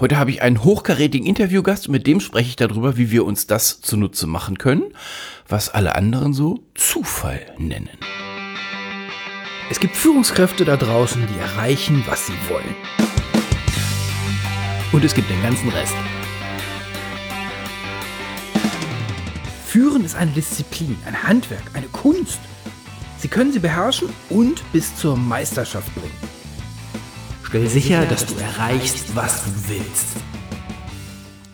[0.00, 3.80] Heute habe ich einen hochkarätigen Interviewgast, mit dem spreche ich darüber, wie wir uns das
[3.80, 4.84] zunutze machen können,
[5.48, 7.88] was alle anderen so Zufall nennen.
[9.70, 12.76] Es gibt Führungskräfte da draußen, die erreichen, was sie wollen.
[14.92, 15.94] Und es gibt den ganzen Rest.
[19.66, 22.38] Führen ist eine Disziplin, ein Handwerk, eine Kunst.
[23.18, 26.37] Sie können sie beherrschen und bis zur Meisterschaft bringen.
[27.48, 30.16] Stell sicher, dass du erreichst, was du willst.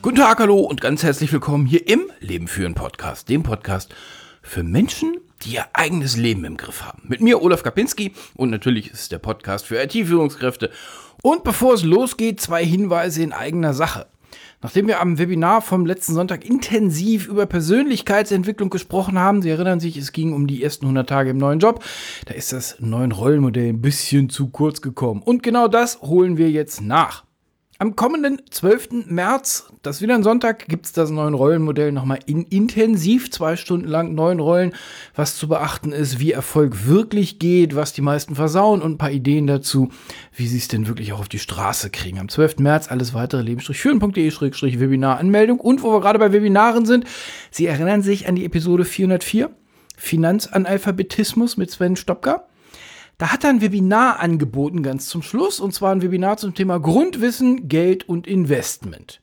[0.03, 3.95] Guten Tag, hallo und ganz herzlich willkommen hier im Leben führen Podcast, dem Podcast
[4.43, 7.03] für Menschen, die ihr eigenes Leben im Griff haben.
[7.05, 10.73] Mit mir Olaf Kapinski und natürlich ist der Podcast für IT-Führungskräfte.
[11.23, 14.09] Und bevor es losgeht, zwei Hinweise in eigener Sache.
[14.65, 19.99] Nachdem wir am Webinar vom letzten Sonntag intensiv über Persönlichkeitsentwicklung gesprochen haben, Sie erinnern sich,
[19.99, 21.85] es ging um die ersten 100 Tage im neuen Job,
[22.25, 25.21] da ist das neuen Rollenmodell ein bisschen zu kurz gekommen.
[25.23, 27.24] Und genau das holen wir jetzt nach.
[27.85, 29.09] Am kommenden 12.
[29.09, 33.57] März, das ist wieder ein Sonntag, gibt es das neue Rollenmodell nochmal in intensiv, zwei
[33.57, 34.73] Stunden lang neun Rollen,
[35.15, 39.11] was zu beachten ist, wie Erfolg wirklich geht, was die meisten versauen und ein paar
[39.11, 39.91] Ideen dazu,
[40.35, 42.19] wie sie es denn wirklich auch auf die Straße kriegen.
[42.19, 42.61] Am 12.
[42.61, 47.05] März alles weitere leben-führen.de-webinar-Anmeldung und wo wir gerade bei Webinaren sind,
[47.51, 49.51] Sie erinnern sich an die Episode 404,
[49.99, 52.47] Finanzanalphabetismus mit Sven Stopka.
[53.19, 56.81] Da hat er ein Webinar angeboten, ganz zum Schluss, und zwar ein Webinar zum Thema
[56.81, 59.21] Grundwissen, Geld und Investment.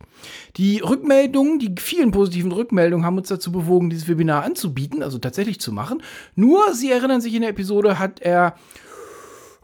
[0.56, 5.60] Die Rückmeldungen, die vielen positiven Rückmeldungen haben uns dazu bewogen, dieses Webinar anzubieten, also tatsächlich
[5.60, 6.02] zu machen.
[6.36, 8.56] Nur, Sie erinnern sich, in der Episode hat er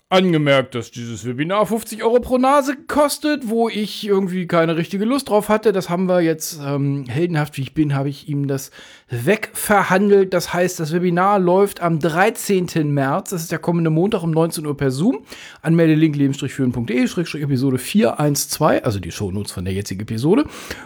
[0.09, 5.27] angemerkt, dass dieses Webinar 50 Euro pro Nase kostet, wo ich irgendwie keine richtige Lust
[5.27, 5.73] drauf hatte.
[5.73, 8.72] Das haben wir jetzt, ähm, heldenhaft wie ich bin, habe ich ihm das
[9.09, 10.33] wegverhandelt.
[10.33, 12.94] Das heißt, das Webinar läuft am 13.
[12.94, 15.25] März, das ist der kommende Montag um 19 Uhr per Zoom.
[15.61, 20.45] Anmeldelink leben-führen.de-episode 412, also die Shownotes von der jetzigen Episode.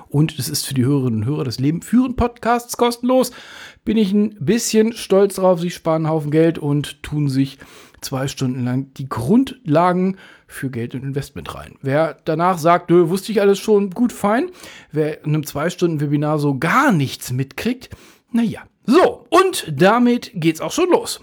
[0.10, 3.32] Und es ist für die Hörerinnen und Hörer des Leben führen Podcasts kostenlos.
[3.86, 5.60] Bin ich ein bisschen stolz drauf.
[5.60, 7.60] Sie sparen einen Haufen Geld und tun sich
[8.02, 10.18] zwei Stunden lang die Grundlagen
[10.48, 11.78] für Geld und Investment rein.
[11.82, 14.50] Wer danach sagt, nö, wusste ich alles schon, gut, fein.
[14.92, 17.90] Wer in einem zwei Stunden Webinar so gar nichts mitkriegt,
[18.32, 18.64] naja.
[18.86, 21.22] So, und damit geht's auch schon los.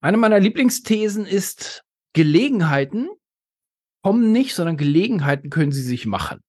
[0.00, 1.84] Eine meiner Lieblingsthesen ist,
[2.14, 3.08] Gelegenheiten
[4.02, 6.40] kommen nicht, sondern Gelegenheiten können sie sich machen.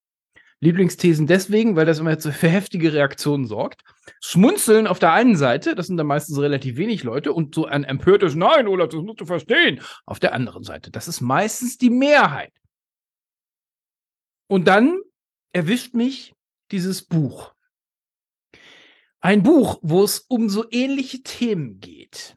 [0.62, 3.84] Lieblingsthesen deswegen, weil das immer jetzt für heftige Reaktionen sorgt.
[4.20, 7.86] Schmunzeln auf der einen Seite, das sind dann meistens relativ wenig Leute, und so ein
[7.86, 10.92] empörtes Nein, Olaf, das musst du verstehen, auf der anderen Seite.
[10.92, 12.52] Das ist meistens die Mehrheit.
[14.48, 15.00] Und dann
[15.54, 16.34] erwischt mich
[16.72, 17.54] dieses Buch.
[19.22, 22.36] Ein Buch, wo es um so ähnliche Themen geht.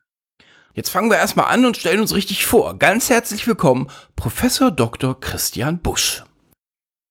[0.75, 2.79] Jetzt fangen wir erstmal an und stellen uns richtig vor.
[2.79, 5.19] Ganz herzlich willkommen, Professor Dr.
[5.19, 6.25] Christian Busch.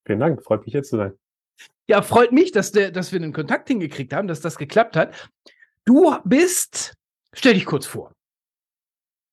[0.06, 1.14] Vielen Dank, freut mich hier zu sein.
[1.88, 5.30] Ja, freut mich, dass, der, dass wir einen Kontakt hingekriegt haben, dass das geklappt hat.
[5.86, 6.96] Du bist,
[7.34, 8.14] stell dich kurz vor.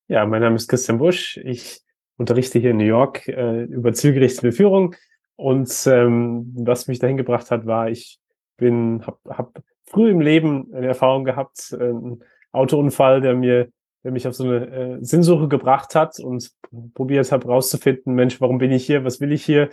[0.07, 1.37] Ja, mein Name ist Christian Busch.
[1.37, 1.81] Ich
[2.17, 4.95] unterrichte hier in New York äh, über zielgerichtete Führung.
[5.35, 8.19] Und ähm, was mich dahin gebracht hat, war, ich
[8.57, 13.69] bin, habe hab früh im Leben eine Erfahrung gehabt, äh, einen Autounfall, der mir,
[14.03, 16.51] der mich auf so eine äh, Sinnsuche gebracht hat und
[16.93, 19.69] probiert habe rauszufinden, Mensch, warum bin ich hier, was will ich hier?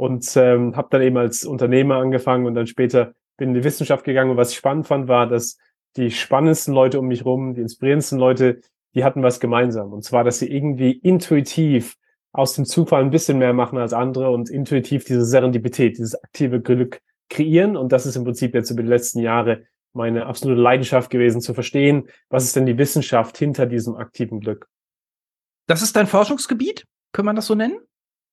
[0.00, 4.02] Und ähm, habe dann eben als Unternehmer angefangen und dann später bin in die Wissenschaft
[4.02, 4.30] gegangen.
[4.30, 5.58] Und was ich spannend fand, war, dass
[5.96, 8.62] die spannendsten Leute um mich rum, die inspirierendsten Leute,
[8.94, 9.92] die hatten was gemeinsam.
[9.92, 11.96] Und zwar, dass sie irgendwie intuitiv
[12.32, 16.62] aus dem Zufall ein bisschen mehr machen als andere und intuitiv diese Serendipität, dieses aktive
[16.62, 17.76] Glück kreieren.
[17.76, 21.52] Und das ist im Prinzip jetzt über die letzten Jahre meine absolute Leidenschaft gewesen, zu
[21.52, 24.66] verstehen, was ist denn die Wissenschaft hinter diesem aktiven Glück.
[25.66, 26.86] Das ist dein Forschungsgebiet?
[27.12, 27.80] Kann man das so nennen?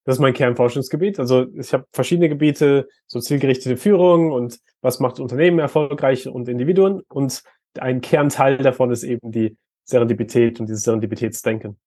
[0.08, 1.20] Das ist mein Kernforschungsgebiet.
[1.20, 7.02] Also ich habe verschiedene Gebiete, so zielgerichtete Führung und was macht Unternehmen erfolgreich und Individuen.
[7.10, 7.44] Und
[7.78, 11.78] ein Kernteil davon ist eben die Serendipität und dieses Serendipitätsdenken.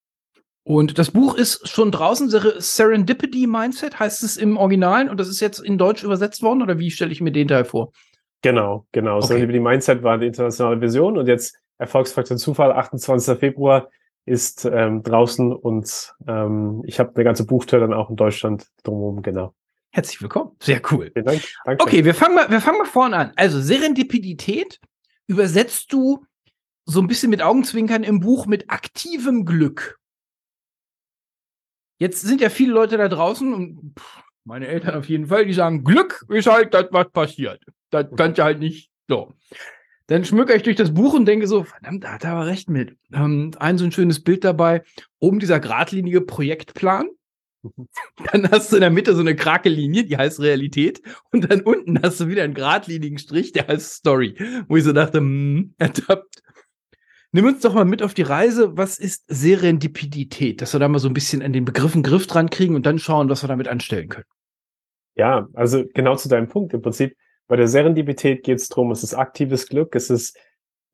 [0.64, 2.28] Und das Buch ist schon draußen,
[2.58, 6.78] Serendipity Mindset heißt es im Originalen und das ist jetzt in Deutsch übersetzt worden oder
[6.78, 7.90] wie stelle ich mir den Teil vor?
[8.42, 9.16] Genau, genau.
[9.16, 9.28] Okay.
[9.28, 13.38] Serendipity Mindset war die internationale Version und jetzt Erfolgsfaktor Zufall, 28.
[13.38, 13.88] Februar
[14.24, 19.22] ist ähm, draußen und ähm, ich habe eine ganze Buchtür dann auch in Deutschland drumherum,
[19.22, 19.54] genau.
[19.92, 20.52] Herzlich willkommen.
[20.60, 21.10] Sehr cool.
[21.12, 21.42] Vielen Dank.
[21.64, 21.82] Danke.
[21.82, 23.32] Okay, wir fangen mal, wir fangen mal vorne an.
[23.34, 24.78] Also Serendipität
[25.26, 26.24] übersetzt du
[26.84, 29.98] so ein bisschen mit Augenzwinkern im Buch mit aktivem Glück.
[31.98, 33.94] Jetzt sind ja viele Leute da draußen und
[34.44, 37.62] meine Eltern auf jeden Fall, die sagen, Glück ist halt das, was passiert.
[37.90, 39.34] Das kann ja halt nicht so.
[40.10, 42.68] Dann schmücke ich durch das Buch und denke so, verdammt, da hat er aber recht
[42.68, 42.96] mit.
[43.12, 44.82] Ähm, ein so ein schönes Bild dabei,
[45.20, 47.10] oben dieser geradlinige Projektplan.
[48.32, 51.00] Dann hast du in der Mitte so eine Krakellinie, die heißt Realität.
[51.30, 54.34] Und dann unten hast du wieder einen geradlinigen Strich, der heißt Story.
[54.66, 56.42] Wo ich so dachte, hm, ertappt.
[57.32, 58.76] Nimm uns doch mal mit auf die Reise.
[58.76, 60.60] Was ist Serendipität?
[60.62, 62.98] Dass wir da mal so ein bisschen an den Begriffen Griff dran kriegen und dann
[62.98, 64.26] schauen, was wir damit anstellen können.
[65.14, 66.72] Ja, also genau zu deinem Punkt.
[66.72, 67.14] Im Prinzip
[67.50, 70.38] bei der Serendipität geht es darum, es ist aktives Glück, es ist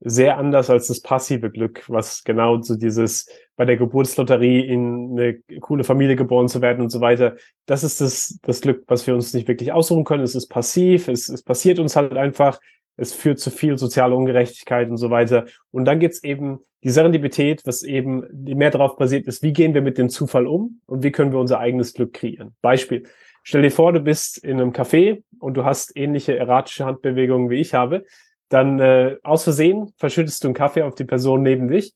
[0.01, 5.39] sehr anders als das passive Glück, was genau so dieses bei der Geburtslotterie in eine
[5.61, 7.37] coole Familie geboren zu werden und so weiter.
[7.67, 10.25] Das ist das, das Glück, was wir uns nicht wirklich aussuchen können.
[10.25, 12.59] Es ist passiv, es, es passiert uns halt einfach,
[12.97, 15.45] es führt zu viel soziale Ungerechtigkeit und so weiter.
[15.73, 19.83] Und dann gibt's eben die Serendipität, was eben mehr darauf basiert ist, wie gehen wir
[19.83, 22.57] mit dem Zufall um und wie können wir unser eigenes Glück kreieren.
[22.63, 23.03] Beispiel.
[23.49, 27.61] Stell dir vor, du bist in einem Café und du hast ähnliche erratische Handbewegungen wie
[27.61, 28.05] ich habe
[28.49, 31.95] dann äh, aus Versehen verschüttest du einen Kaffee auf die Person neben dich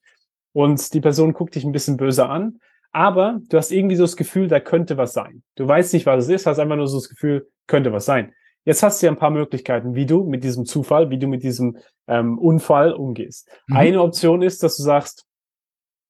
[0.53, 2.61] und die Person guckt dich ein bisschen böse an,
[2.93, 5.43] aber du hast irgendwie so das Gefühl, da könnte was sein.
[5.55, 8.35] Du weißt nicht, was es ist, hast einfach nur so das Gefühl, könnte was sein.
[8.65, 11.43] Jetzt hast du ja ein paar Möglichkeiten, wie du mit diesem Zufall, wie du mit
[11.43, 13.49] diesem ähm, Unfall umgehst.
[13.69, 13.77] Mhm.
[13.77, 15.25] Eine Option ist, dass du sagst,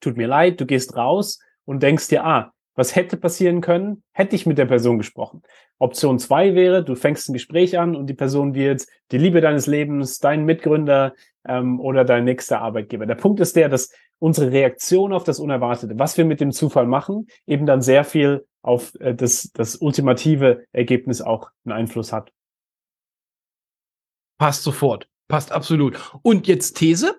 [0.01, 4.37] tut mir leid, du gehst raus und denkst dir, ah, was hätte passieren können, hätte
[4.37, 5.43] ich mit der Person gesprochen.
[5.79, 9.67] Option zwei wäre, du fängst ein Gespräch an und die Person wird die Liebe deines
[9.67, 11.15] Lebens, dein Mitgründer
[11.47, 13.07] ähm, oder dein nächster Arbeitgeber.
[13.07, 16.87] Der Punkt ist der, dass unsere Reaktion auf das Unerwartete, was wir mit dem Zufall
[16.87, 22.33] machen, eben dann sehr viel auf äh, das, das ultimative Ergebnis auch einen Einfluss hat.
[24.39, 25.09] Passt sofort.
[25.29, 25.99] Passt absolut.
[26.23, 27.19] Und jetzt These.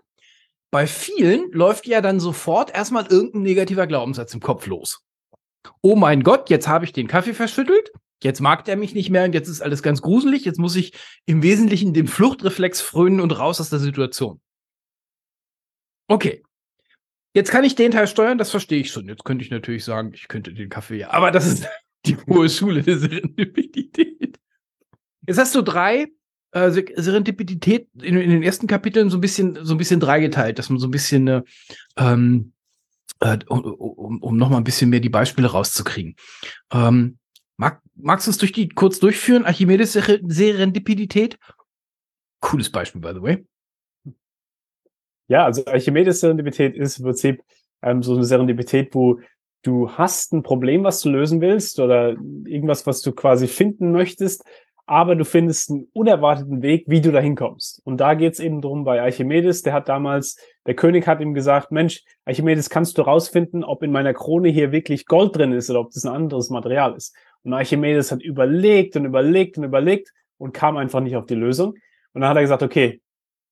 [0.71, 5.03] Bei vielen läuft ja dann sofort erstmal irgendein negativer Glaubenssatz im Kopf los
[5.81, 7.91] oh mein Gott, jetzt habe ich den Kaffee verschüttelt,
[8.23, 10.93] jetzt mag der mich nicht mehr und jetzt ist alles ganz gruselig, jetzt muss ich
[11.25, 14.41] im Wesentlichen dem Fluchtreflex frönen und raus aus der Situation.
[16.07, 16.43] Okay.
[17.33, 19.07] Jetzt kann ich den Teil steuern, das verstehe ich schon.
[19.07, 21.67] Jetzt könnte ich natürlich sagen, ich könnte den Kaffee ja, aber das ist
[22.05, 24.37] die hohe Schule der Serendipität.
[25.25, 26.07] Jetzt hast du drei
[26.51, 30.69] äh, Serendipität in, in, den ersten Kapiteln so ein bisschen so ein bisschen dreigeteilt, dass
[30.69, 31.41] man so ein bisschen äh,
[31.95, 32.51] ähm,
[33.21, 36.15] äh, um, um noch mal ein bisschen mehr die Beispiele rauszukriegen.
[36.73, 37.17] Ähm,
[37.57, 39.45] mag, magst du es durch die kurz durchführen?
[39.45, 41.37] Archimedes Serendipität?
[42.41, 43.45] Cooles Beispiel, by the way.
[45.27, 47.43] Ja, also Archimedes Serendipität ist im Prinzip
[47.81, 49.21] ähm, so eine Serendipität, wo
[49.63, 52.09] du hast ein Problem, was du lösen willst oder
[52.45, 54.43] irgendwas, was du quasi finden möchtest
[54.91, 57.81] aber du findest einen unerwarteten Weg, wie du da hinkommst.
[57.85, 60.35] Und da geht es eben drum bei Archimedes, der hat damals,
[60.67, 64.73] der König hat ihm gesagt, Mensch, Archimedes, kannst du rausfinden, ob in meiner Krone hier
[64.73, 67.15] wirklich Gold drin ist oder ob das ein anderes Material ist.
[67.43, 71.69] Und Archimedes hat überlegt und überlegt und überlegt und kam einfach nicht auf die Lösung.
[72.11, 72.99] Und dann hat er gesagt, okay,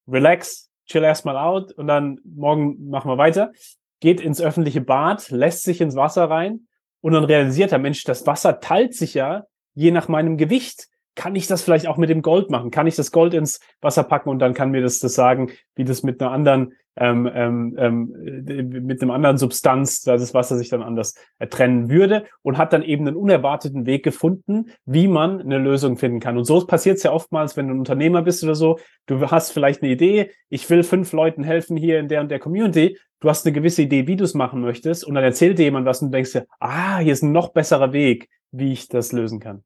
[0.09, 3.53] relax, chill erstmal out und dann morgen machen wir weiter.
[4.01, 6.67] Geht ins öffentliche Bad, lässt sich ins Wasser rein
[6.99, 10.89] und dann realisiert er, Mensch, das Wasser teilt sich ja je nach meinem Gewicht
[11.19, 12.71] kann ich das vielleicht auch mit dem Gold machen?
[12.71, 15.83] Kann ich das Gold ins Wasser packen und dann kann mir das, das sagen, wie
[15.83, 20.57] das mit einer anderen, ähm, ähm, ähm äh, mit einem anderen Substanz, da das Wasser
[20.57, 25.09] sich dann anders äh, trennen würde und hat dann eben einen unerwarteten Weg gefunden, wie
[25.09, 26.37] man eine Lösung finden kann.
[26.37, 28.79] Und so passiert es ja oftmals, wenn du ein Unternehmer bist oder so.
[29.05, 32.39] Du hast vielleicht eine Idee, ich will fünf Leuten helfen hier in der und der
[32.39, 32.97] Community.
[33.19, 35.85] Du hast eine gewisse Idee, wie du es machen möchtest, und dann erzählt dir jemand
[35.85, 39.11] was und du denkst dir, ah, hier ist ein noch besserer Weg, wie ich das
[39.11, 39.65] lösen kann.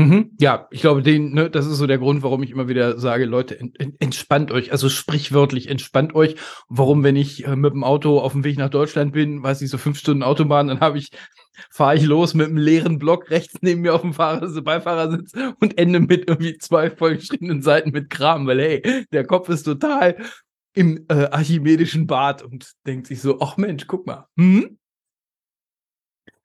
[0.00, 0.30] Mhm.
[0.40, 3.26] Ja, ich glaube, den, ne, das ist so der Grund, warum ich immer wieder sage,
[3.26, 6.36] Leute, en, en, entspannt euch, also sprichwörtlich entspannt euch.
[6.70, 9.68] Warum, wenn ich äh, mit dem Auto auf dem Weg nach Deutschland bin, weiß ich,
[9.68, 11.10] so fünf Stunden Autobahn, dann habe ich,
[11.70, 15.76] fahre ich los mit einem leeren Block rechts neben mir auf dem Fahrer, Beifahrersitz und
[15.76, 20.16] ende mit irgendwie zwei vollgeschriebenen Seiten mit Kram, weil hey, der Kopf ist total
[20.72, 24.28] im äh, archimedischen Bad und denkt sich so, ach Mensch, guck mal.
[24.38, 24.78] Hm?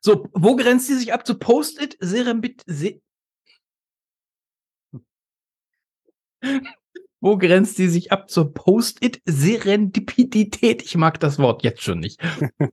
[0.02, 3.00] So, wo grenzt die sich ab zu Post-it, Serembit, Se
[7.22, 10.84] Wo grenzt die sich ab zur Post-it-Serendipität?
[10.84, 12.22] Ich mag das Wort jetzt schon nicht.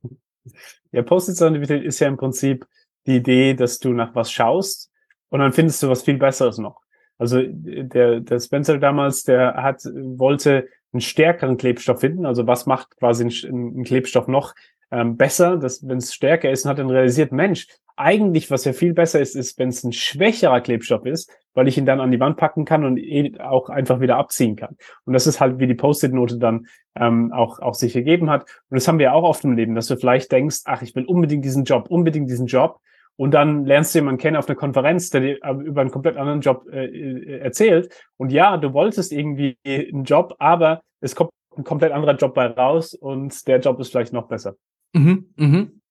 [0.93, 2.67] ja, Post-it-Serendipität ist ja im Prinzip
[3.07, 4.91] die Idee, dass du nach was schaust
[5.31, 6.83] und dann findest du was viel Besseres noch.
[7.19, 12.27] Also der, der Spencer damals, der hat, wollte einen stärkeren Klebstoff finden.
[12.27, 14.55] Also was macht quasi einen, Klebstoff noch
[14.91, 18.93] ähm, besser, wenn es stärker ist und hat dann realisiert, Mensch, eigentlich, was ja viel
[18.93, 22.21] besser ist, ist, wenn es ein schwächerer Klebstoff ist, weil ich ihn dann an die
[22.21, 24.77] Wand packen kann und eh auch einfach wieder abziehen kann.
[25.05, 28.43] Und das ist halt, wie die Post-it-Note dann ähm, auch, auch sich gegeben hat.
[28.71, 31.05] Und das haben wir auch oft im Leben, dass du vielleicht denkst, ach, ich will
[31.05, 32.81] unbedingt diesen Job, unbedingt diesen Job.
[33.17, 36.41] Und dann lernst du jemanden kennen auf einer Konferenz, der dir über einen komplett anderen
[36.41, 37.93] Job äh, äh, erzählt.
[38.17, 42.47] Und ja, du wolltest irgendwie einen Job, aber es kommt ein komplett anderer Job bei
[42.47, 44.57] raus und der Job ist vielleicht noch besser.
[44.95, 45.83] Mhm, mhm.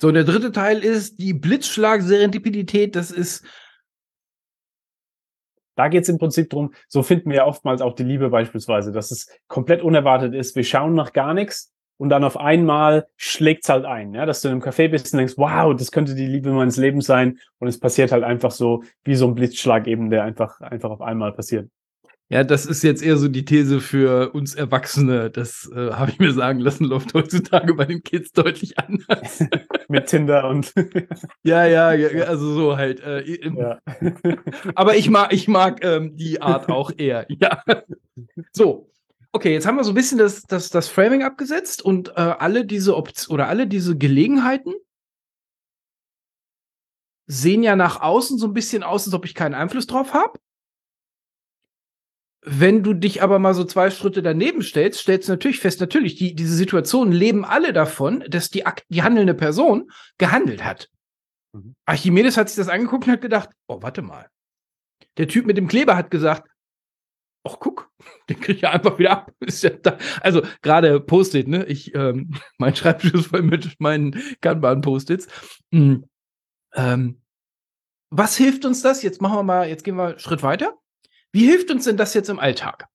[0.00, 2.96] So, der dritte Teil ist die Blitzschlag-Serendipität.
[2.96, 3.44] Das ist.
[5.74, 8.92] Da geht es im Prinzip drum, so finden wir ja oftmals auch die Liebe beispielsweise,
[8.92, 10.56] dass es komplett unerwartet ist.
[10.56, 14.48] Wir schauen nach gar nichts und dann auf einmal schlägt's halt ein, ja, dass du
[14.48, 17.68] in einem Café bist und denkst, wow, das könnte die Liebe meines Lebens sein und
[17.68, 21.32] es passiert halt einfach so wie so ein Blitzschlag eben, der einfach einfach auf einmal
[21.32, 21.68] passiert.
[22.30, 25.30] Ja, das ist jetzt eher so die These für uns Erwachsene.
[25.30, 29.44] Das äh, habe ich mir sagen lassen, läuft heutzutage bei den Kids deutlich anders.
[29.88, 30.72] Mit Tinder und.
[31.42, 31.88] ja, ja,
[32.24, 33.00] also so halt.
[33.00, 33.78] Äh, ja.
[34.74, 37.26] Aber ich mag, ich mag ähm, die Art auch eher.
[37.28, 37.62] Ja.
[38.52, 38.90] So.
[39.32, 42.64] Okay, jetzt haben wir so ein bisschen das, das, das Framing abgesetzt und äh, alle
[42.64, 44.72] diese Optionen oder alle diese Gelegenheiten
[47.26, 50.38] sehen ja nach außen so ein bisschen aus, als ob ich keinen Einfluss drauf habe.
[52.46, 56.16] Wenn du dich aber mal so zwei Schritte daneben stellst, stellst du natürlich fest, natürlich,
[56.16, 60.90] die, diese Situationen leben alle davon, dass die, die handelnde Person gehandelt hat.
[61.54, 61.74] Mhm.
[61.86, 64.28] Archimedes hat sich das angeguckt und hat gedacht, oh, warte mal.
[65.16, 66.50] Der Typ mit dem Kleber hat gesagt,
[67.44, 67.90] ach guck,
[68.28, 69.32] den krieg ich ja einfach wieder ab.
[69.40, 71.64] Ja also gerade Post-it, ne?
[71.64, 75.28] Ich, ähm, mein Schreibtisch ist voll mit meinen Kanban-Post-its.
[75.70, 76.04] Mhm.
[76.74, 77.22] Ähm,
[78.10, 79.02] was hilft uns das?
[79.02, 80.78] Jetzt machen wir mal, jetzt gehen wir einen Schritt weiter.
[81.34, 82.86] Wie hilft uns denn das jetzt im Alltag?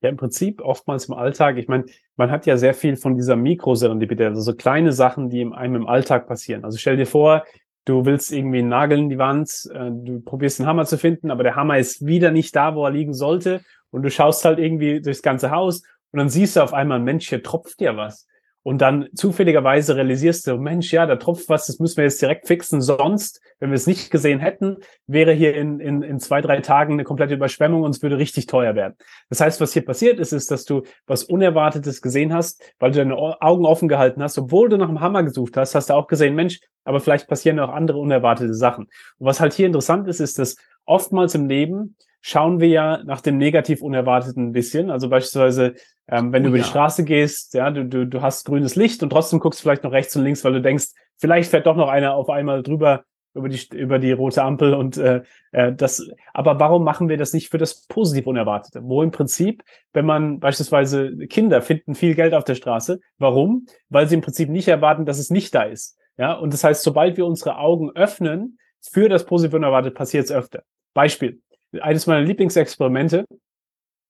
[0.00, 1.58] Ja, im Prinzip oftmals im Alltag.
[1.58, 1.84] Ich meine,
[2.16, 5.86] man hat ja sehr viel von dieser Mikroserendipität, also so kleine Sachen, die einem im
[5.86, 6.64] Alltag passieren.
[6.64, 7.44] Also stell dir vor,
[7.84, 11.30] du willst irgendwie einen Nagel in die Wand, äh, du probierst einen Hammer zu finden,
[11.30, 13.60] aber der Hammer ist wieder nicht da, wo er liegen sollte.
[13.90, 17.28] Und du schaust halt irgendwie durchs ganze Haus und dann siehst du auf einmal, Mensch,
[17.28, 18.26] hier tropft ja was
[18.62, 22.46] und dann zufälligerweise realisierst du, Mensch, ja, da tropft was, das müssen wir jetzt direkt
[22.46, 22.80] fixen.
[22.80, 26.94] Sonst, wenn wir es nicht gesehen hätten, wäre hier in, in, in zwei, drei Tagen
[26.94, 28.94] eine komplette Überschwemmung und es würde richtig teuer werden.
[29.30, 32.98] Das heißt, was hier passiert ist, ist, dass du was Unerwartetes gesehen hast, weil du
[32.98, 34.36] deine Augen offen gehalten hast.
[34.38, 37.60] Obwohl du nach einem Hammer gesucht hast, hast du auch gesehen, Mensch, aber vielleicht passieren
[37.60, 38.84] auch andere unerwartete Sachen.
[39.18, 43.20] Und was halt hier interessant ist, ist, dass oftmals im Leben schauen wir ja nach
[43.20, 44.90] dem negativ Unerwarteten ein bisschen.
[44.90, 45.74] Also beispielsweise,
[46.08, 46.64] ähm, wenn oh, du über ja.
[46.64, 49.92] die Straße gehst, ja, du, du, du hast grünes Licht und trotzdem guckst vielleicht noch
[49.92, 53.48] rechts und links, weil du denkst, vielleicht fährt doch noch einer auf einmal drüber über
[53.48, 55.22] die über die rote Ampel und äh,
[55.52, 56.06] äh, das.
[56.32, 58.80] Aber warum machen wir das nicht für das positiv Unerwartete?
[58.82, 63.66] Wo im Prinzip, wenn man beispielsweise Kinder finden viel Geld auf der Straße, warum?
[63.88, 65.96] Weil sie im Prinzip nicht erwarten, dass es nicht da ist.
[66.16, 70.32] Ja, und das heißt, sobald wir unsere Augen öffnen für das positiv Unerwartete, passiert es
[70.32, 70.62] öfter.
[70.94, 71.40] Beispiel:
[71.80, 73.24] eines meiner Lieblingsexperimente.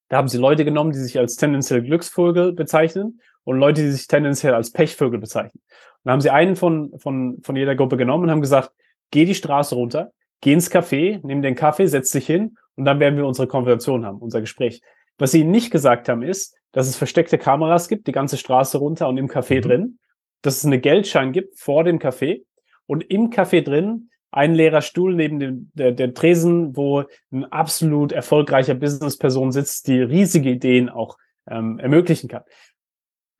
[0.09, 4.07] Da haben sie Leute genommen, die sich als tendenziell Glücksvögel bezeichnen und Leute, die sich
[4.07, 5.61] tendenziell als Pechvögel bezeichnen.
[5.62, 8.71] Und da haben sie einen von, von, von jeder Gruppe genommen und haben gesagt,
[9.11, 13.00] geh die Straße runter, geh ins Café, nimm den Kaffee, setz dich hin und dann
[13.00, 14.81] werden wir unsere Konversation haben, unser Gespräch.
[15.19, 18.79] Was sie ihnen nicht gesagt haben, ist, dass es versteckte Kameras gibt, die ganze Straße
[18.79, 19.62] runter und im Café mhm.
[19.62, 19.99] drin,
[20.43, 22.45] dass es eine Geldschein gibt vor dem Café
[22.87, 28.13] und im Café drin ein leerer Stuhl neben dem der, der Tresen, wo ein absolut
[28.13, 31.17] erfolgreicher Businessperson sitzt, die riesige Ideen auch
[31.49, 32.43] ähm, ermöglichen kann.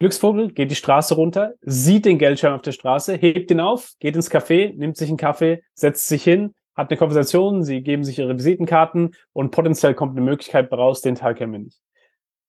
[0.01, 4.15] Glücksvogel geht die Straße runter, sieht den Geldschein auf der Straße, hebt ihn auf, geht
[4.15, 8.21] ins Café, nimmt sich einen Kaffee, setzt sich hin, hat eine Konversation, sie geben sich
[8.21, 11.81] ihre Visitenkarten und potenziell kommt eine Möglichkeit raus, den Tag kennen wir nicht.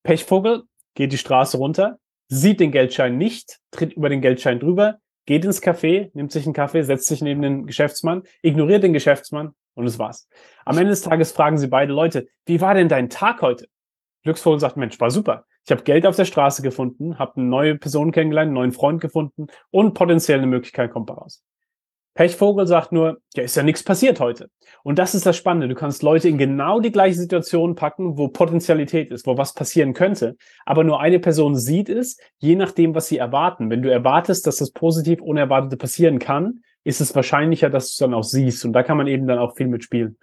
[0.04, 5.46] Pechvogel geht die Straße runter, sieht den Geldschein nicht, tritt über den Geldschein drüber, geht
[5.46, 9.86] ins Café, nimmt sich einen Kaffee, setzt sich neben den Geschäftsmann, ignoriert den Geschäftsmann und
[9.86, 10.28] es war's.
[10.66, 13.68] Am Ende des Tages fragen sie beide Leute, wie war denn dein Tag heute?
[14.24, 15.46] Glücksvogel sagt, Mensch, war super.
[15.66, 19.02] Ich habe Geld auf der Straße gefunden, habe eine neue Person kennengelernt, einen neuen Freund
[19.02, 21.44] gefunden und potenziell eine Möglichkeit kommt daraus.
[22.20, 24.50] Pechvogel sagt nur, ja, ist ja nichts passiert heute.
[24.84, 25.70] Und das ist das Spannende.
[25.70, 29.94] Du kannst Leute in genau die gleiche Situation packen, wo Potenzialität ist, wo was passieren
[29.94, 30.36] könnte.
[30.66, 33.70] Aber nur eine Person sieht es, je nachdem, was sie erwarten.
[33.70, 37.98] Wenn du erwartest, dass das positiv Unerwartete passieren kann, ist es wahrscheinlicher, dass du es
[38.00, 38.66] dann auch siehst.
[38.66, 40.18] Und da kann man eben dann auch viel mitspielen.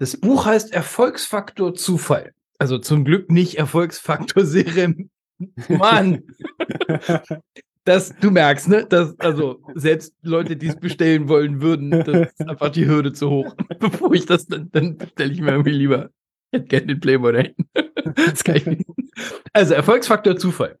[0.00, 2.32] Das Buch heißt Erfolgsfaktor Zufall.
[2.58, 5.10] Also zum Glück nicht Erfolgsfaktor Serem.
[5.68, 6.24] Mann!
[7.84, 8.86] das, du merkst, ne?
[8.86, 13.30] Dass, also, selbst Leute, die es bestellen wollen würden, das ist einfach die Hürde zu
[13.30, 13.54] hoch.
[13.78, 16.10] Bevor ich das dann, dann bestelle ich mir irgendwie lieber.
[16.50, 18.94] Ich hätte gerne den Playboy da hinten.
[19.52, 20.78] also, Erfolgsfaktor Zufall.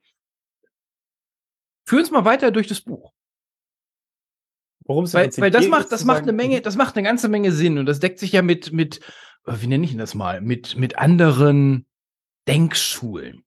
[1.84, 3.12] Führ uns mal weiter durch das Buch.
[4.84, 7.50] Worum es weil, weil das macht, das macht eine Menge, das macht eine ganze Menge
[7.50, 9.00] Sinn und das deckt sich ja mit, mit,
[9.46, 11.86] wie nenne ich das mal, mit, mit anderen
[12.46, 13.43] Denkschulen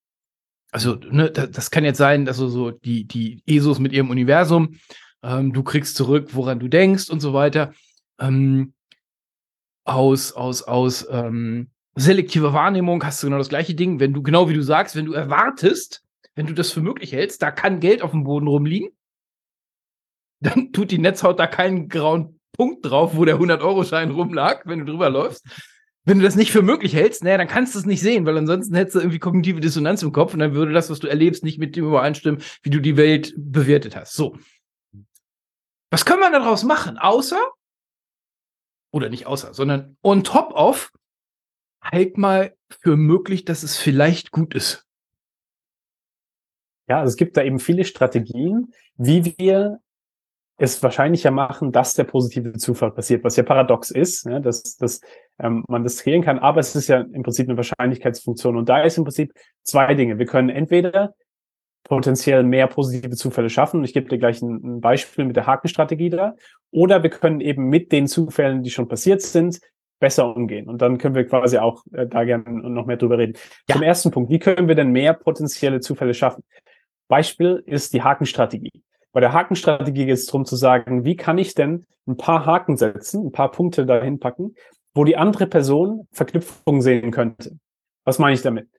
[0.78, 4.76] also, ne, das, kann jetzt sein, dass du so die, die ESOs mit ihrem Universum,
[5.24, 7.74] ähm, du kriegst zurück, woran du denkst und so weiter.
[8.20, 8.74] Ähm,
[9.86, 14.00] aus, aus, aus ähm, selektiver Wahrnehmung hast du genau das gleiche Ding.
[14.00, 16.04] Wenn du, genau wie du sagst, wenn du erwartest,
[16.36, 18.92] wenn du das für möglich hältst, da kann Geld auf dem Boden rumliegen,
[20.42, 24.86] dann tut die Netzhaut da keinen grauen Punkt drauf, wo der 100-Euro-Schein rumlag, wenn du
[24.86, 25.44] drüber läufst.
[26.08, 28.38] Wenn du das nicht für möglich hältst, naja, dann kannst du es nicht sehen, weil
[28.38, 31.44] ansonsten hättest du irgendwie kognitive Dissonanz im Kopf und dann würde das, was du erlebst,
[31.44, 34.14] nicht mit dem übereinstimmen, wie du die Welt bewertet hast.
[34.14, 34.38] So.
[35.92, 36.98] Was können wir daraus machen?
[36.98, 37.52] Außer,
[38.94, 40.94] oder nicht außer, sondern on top of,
[41.82, 44.86] halt mal für möglich, dass es vielleicht gut ist.
[46.88, 49.82] Ja, also es gibt da eben viele Strategien, wie wir
[50.58, 55.02] es wahrscheinlicher machen, dass der positive Zufall passiert, was ja paradox ist, ja, dass, dass
[55.40, 58.58] ähm, man das drehen kann, aber es ist ja im Prinzip eine Wahrscheinlichkeitsfunktion.
[58.58, 59.34] Und da ist im Prinzip
[59.64, 60.18] zwei Dinge.
[60.18, 61.14] Wir können entweder
[61.84, 63.84] potenziell mehr positive Zufälle schaffen.
[63.84, 66.36] Ich gebe dir gleich ein, ein Beispiel mit der Hakenstrategie da.
[66.72, 69.60] Oder wir können eben mit den Zufällen, die schon passiert sind,
[70.00, 70.68] besser umgehen.
[70.68, 73.34] Und dann können wir quasi auch äh, da gerne noch mehr drüber reden.
[73.70, 73.76] Ja.
[73.76, 76.44] Zum ersten Punkt, wie können wir denn mehr potenzielle Zufälle schaffen?
[77.08, 78.84] Beispiel ist die Hakenstrategie.
[79.18, 82.78] Bei der Hakenstrategie geht es darum zu sagen, wie kann ich denn ein paar Haken
[82.78, 84.54] setzen, ein paar Punkte dahin packen,
[84.94, 87.58] wo die andere Person Verknüpfungen sehen könnte.
[88.04, 88.70] Was meine ich damit?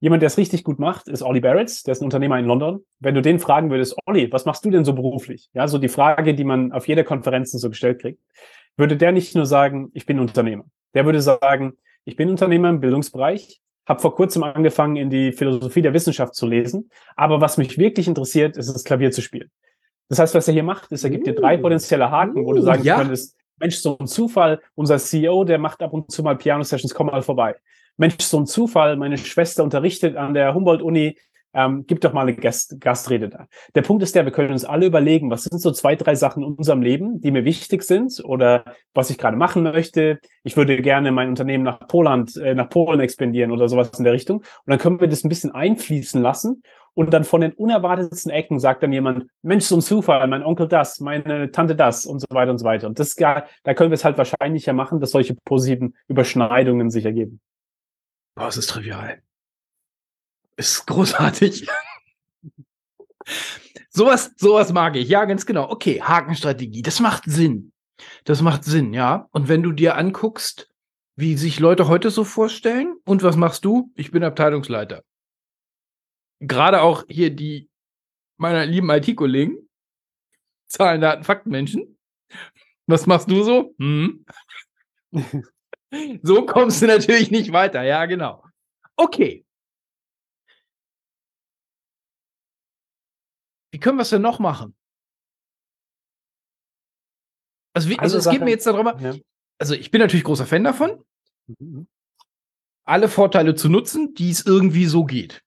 [0.00, 2.84] Jemand, der es richtig gut macht, ist Olli Barrett, der ist ein Unternehmer in London.
[2.98, 5.48] Wenn du den fragen würdest, Olli, was machst du denn so beruflich?
[5.54, 8.20] Ja, so die Frage, die man auf jeder Konferenz so gestellt kriegt,
[8.76, 10.66] würde der nicht nur sagen, ich bin Unternehmer.
[10.92, 15.80] Der würde sagen, ich bin Unternehmer im Bildungsbereich, habe vor kurzem angefangen, in die Philosophie
[15.80, 16.90] der Wissenschaft zu lesen.
[17.16, 19.50] Aber was mich wirklich interessiert, ist das Klavier zu spielen.
[20.10, 21.62] Das heißt, was er hier macht, ist, er gibt dir drei uh.
[21.62, 22.98] potenzielle Haken, wo du uh, sagen ja.
[22.98, 27.06] könntest, Mensch, so ein Zufall, unser CEO, der macht ab und zu mal Piano-Sessions, komm
[27.06, 27.56] mal vorbei.
[27.96, 31.16] Mensch, so ein Zufall, meine Schwester unterrichtet an der Humboldt-Uni,
[31.52, 33.48] ähm, gib doch mal eine Gast Gastrede da.
[33.74, 36.42] Der Punkt ist der, wir können uns alle überlegen, was sind so zwei, drei Sachen
[36.42, 38.64] in unserem Leben, die mir wichtig sind oder
[38.94, 40.20] was ich gerade machen möchte.
[40.44, 44.12] Ich würde gerne mein Unternehmen nach Poland, äh, nach Polen expandieren oder sowas in der
[44.12, 44.38] Richtung.
[44.38, 46.62] Und dann können wir das ein bisschen einfließen lassen.
[46.94, 50.68] Und dann von den unerwartetsten Ecken sagt dann jemand, Mensch, so ein Zufall, mein Onkel
[50.68, 52.86] das, meine Tante das und so weiter und so weiter.
[52.88, 53.44] Und das, da
[53.74, 57.40] können wir es halt wahrscheinlicher machen, dass solche positiven Überschneidungen sich ergeben.
[58.34, 59.22] Boah, es ist trivial.
[60.56, 61.66] Ist großartig.
[63.90, 65.08] sowas, sowas mag ich.
[65.08, 65.70] Ja, ganz genau.
[65.70, 66.82] Okay, Hakenstrategie.
[66.82, 67.72] Das macht Sinn.
[68.24, 69.28] Das macht Sinn, ja.
[69.32, 70.70] Und wenn du dir anguckst,
[71.16, 73.92] wie sich Leute heute so vorstellen, und was machst du?
[73.94, 75.02] Ich bin Abteilungsleiter.
[76.40, 77.70] Gerade auch hier die
[78.38, 79.68] meiner lieben IT-Kollegen,
[80.66, 81.98] Zahlen, Daten, Faktenmenschen.
[82.86, 83.74] Was machst du so?
[83.78, 84.24] Hm.
[86.22, 87.82] so kommst du natürlich nicht weiter.
[87.82, 88.42] Ja, genau.
[88.96, 89.44] Okay.
[93.72, 94.74] Wie können wir es denn noch machen?
[97.72, 99.14] Also, wie, also es Sache, geht mir jetzt darum, ja.
[99.58, 101.04] also ich bin natürlich großer Fan davon,
[101.58, 101.86] mhm.
[102.84, 105.42] alle Vorteile zu nutzen, die es irgendwie so geht.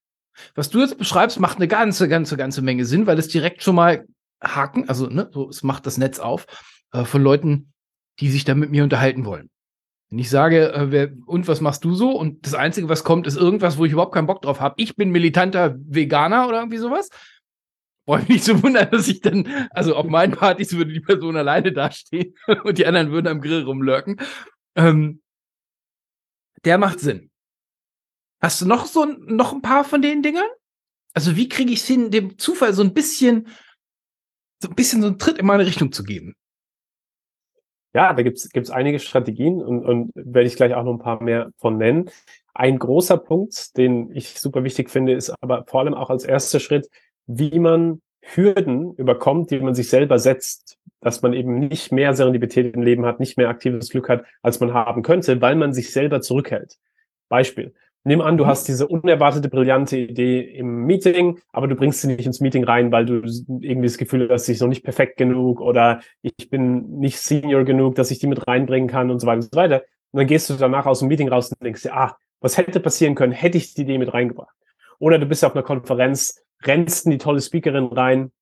[0.54, 3.74] Was du jetzt beschreibst, macht eine ganze, ganze, ganze Menge Sinn, weil es direkt schon
[3.74, 4.06] mal
[4.42, 6.46] Haken, also ne, so, es macht das Netz auf
[6.92, 7.72] äh, von Leuten,
[8.20, 9.50] die sich da mit mir unterhalten wollen.
[10.10, 12.10] Wenn ich sage, äh, wer, und was machst du so?
[12.10, 14.74] Und das Einzige, was kommt, ist irgendwas, wo ich überhaupt keinen Bock drauf habe.
[14.78, 17.08] Ich bin militanter Veganer oder irgendwie sowas
[18.04, 21.36] brauche mich nicht zu wundern, dass ich dann, also auf meinen Partys würde die Person
[21.36, 24.20] alleine dastehen und die anderen würden am Grill rumlurken.
[24.76, 25.22] Ähm,
[26.64, 27.30] der macht Sinn.
[28.44, 30.44] Hast du noch so noch ein paar von den Dingern?
[31.14, 33.48] Also wie kriege ich es hin, dem Zufall so ein bisschen,
[34.60, 36.34] so ein bisschen so einen Tritt in meine Richtung zu geben?
[37.94, 41.22] Ja, da gibt's gibt's einige Strategien und, und werde ich gleich auch noch ein paar
[41.22, 42.10] mehr von nennen.
[42.52, 46.60] Ein großer Punkt, den ich super wichtig finde, ist aber vor allem auch als erster
[46.60, 46.90] Schritt,
[47.24, 52.74] wie man Hürden überkommt, die man sich selber setzt, dass man eben nicht mehr Serendipität
[52.74, 55.92] im Leben hat, nicht mehr aktives Glück hat, als man haben könnte, weil man sich
[55.92, 56.76] selber zurückhält.
[57.30, 57.72] Beispiel.
[58.06, 58.48] Nimm an, du mhm.
[58.48, 62.92] hast diese unerwartete, brillante Idee im Meeting, aber du bringst sie nicht ins Meeting rein,
[62.92, 63.22] weil du
[63.60, 67.94] irgendwie das Gefühl hast, ich noch nicht perfekt genug oder ich bin nicht senior genug,
[67.94, 69.82] dass ich die mit reinbringen kann und so weiter und so weiter.
[70.12, 72.78] Und dann gehst du danach aus dem Meeting raus und denkst dir, ah, was hätte
[72.78, 74.54] passieren können, hätte ich die Idee mit reingebracht.
[74.98, 78.32] Oder du bist auf einer Konferenz, rennst in die tolle Speakerin rein,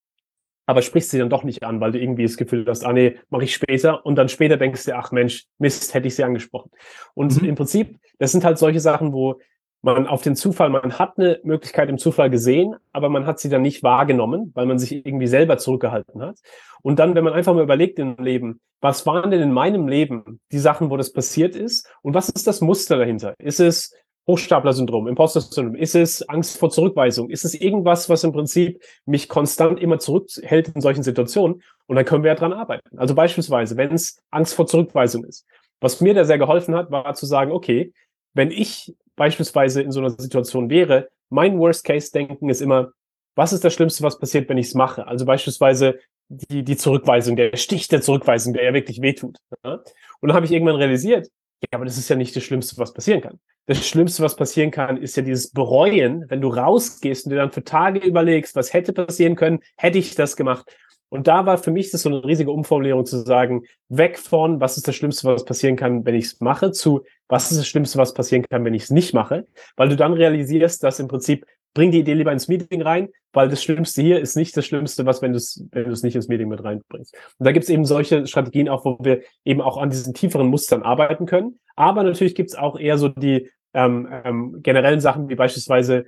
[0.67, 3.17] aber sprichst sie dann doch nicht an, weil du irgendwie das Gefühl hast, ah nee,
[3.31, 4.05] mache ich später.
[4.05, 6.71] Und dann später denkst du, ach Mensch, Mist, hätte ich sie angesprochen.
[7.15, 7.49] Und mhm.
[7.49, 9.41] im Prinzip, das sind halt solche Sachen, wo
[9.83, 13.49] man auf den Zufall, man hat eine Möglichkeit im Zufall gesehen, aber man hat sie
[13.49, 16.39] dann nicht wahrgenommen, weil man sich irgendwie selber zurückgehalten hat.
[16.83, 20.41] Und dann, wenn man einfach mal überlegt im Leben, was waren denn in meinem Leben
[20.53, 23.35] die Sachen, wo das passiert ist und was ist das Muster dahinter?
[23.39, 23.93] Ist es
[24.29, 25.75] Hochstapler-Syndrom, Imposter-Syndrom?
[25.75, 27.29] Ist es Angst vor Zurückweisung?
[27.29, 31.63] Ist es irgendwas, was im Prinzip mich konstant immer zurückhält in solchen Situationen?
[31.87, 32.99] Und dann können wir ja dran arbeiten.
[32.99, 35.45] Also beispielsweise, wenn es Angst vor Zurückweisung ist.
[35.81, 37.93] Was mir da sehr geholfen hat, war zu sagen, okay,
[38.35, 42.93] wenn ich beispielsweise in so einer Situation wäre, mein Worst-Case-Denken ist immer,
[43.35, 45.07] was ist das Schlimmste, was passiert, wenn ich es mache?
[45.07, 45.99] Also beispielsweise,
[46.29, 49.39] die, die Zurückweisung, der Stich der Zurückweisung, der ja wirklich wehtut.
[49.65, 49.75] Ja?
[50.21, 51.29] Und dann habe ich irgendwann realisiert,
[51.63, 53.39] ja, aber das ist ja nicht das Schlimmste, was passieren kann.
[53.67, 57.53] Das Schlimmste, was passieren kann, ist ja dieses Bereuen, wenn du rausgehst und dir dann
[57.53, 60.67] für Tage überlegst, was hätte passieren können, hätte ich das gemacht.
[61.09, 64.79] Und da war für mich das so eine riesige Umformulierung zu sagen, weg von, was
[64.79, 67.97] ist das Schlimmste, was passieren kann, wenn ich es mache, zu, was ist das Schlimmste,
[67.97, 71.47] was passieren kann, wenn ich es nicht mache, weil du dann realisierst, dass im Prinzip
[71.73, 75.07] bring die Idee lieber ins Meeting rein, weil das Schlimmste hier ist nicht das Schlimmste,
[75.07, 77.15] was wenn du es wenn du es nicht ins Meeting mit reinbringst.
[77.39, 80.49] Und da gibt es eben solche Strategien auch, wo wir eben auch an diesen tieferen
[80.49, 81.59] Mustern arbeiten können.
[81.75, 86.05] Aber natürlich gibt es auch eher so die ähm, ähm, generellen Sachen wie beispielsweise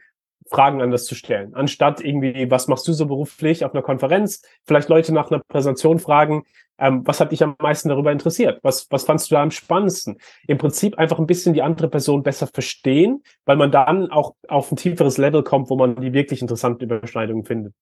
[0.51, 1.55] Fragen anders zu stellen.
[1.55, 5.99] Anstatt irgendwie, was machst du so beruflich auf einer Konferenz, vielleicht Leute nach einer Präsentation
[5.99, 6.43] fragen,
[6.79, 8.61] ähm, was hat dich am meisten darüber interessiert?
[8.63, 10.19] Was, was fandst du da am spannendsten?
[10.47, 14.73] Im Prinzip einfach ein bisschen die andere Person besser verstehen, weil man dann auch auf
[14.73, 17.75] ein tieferes Level kommt, wo man die wirklich interessanten Überschneidungen findet.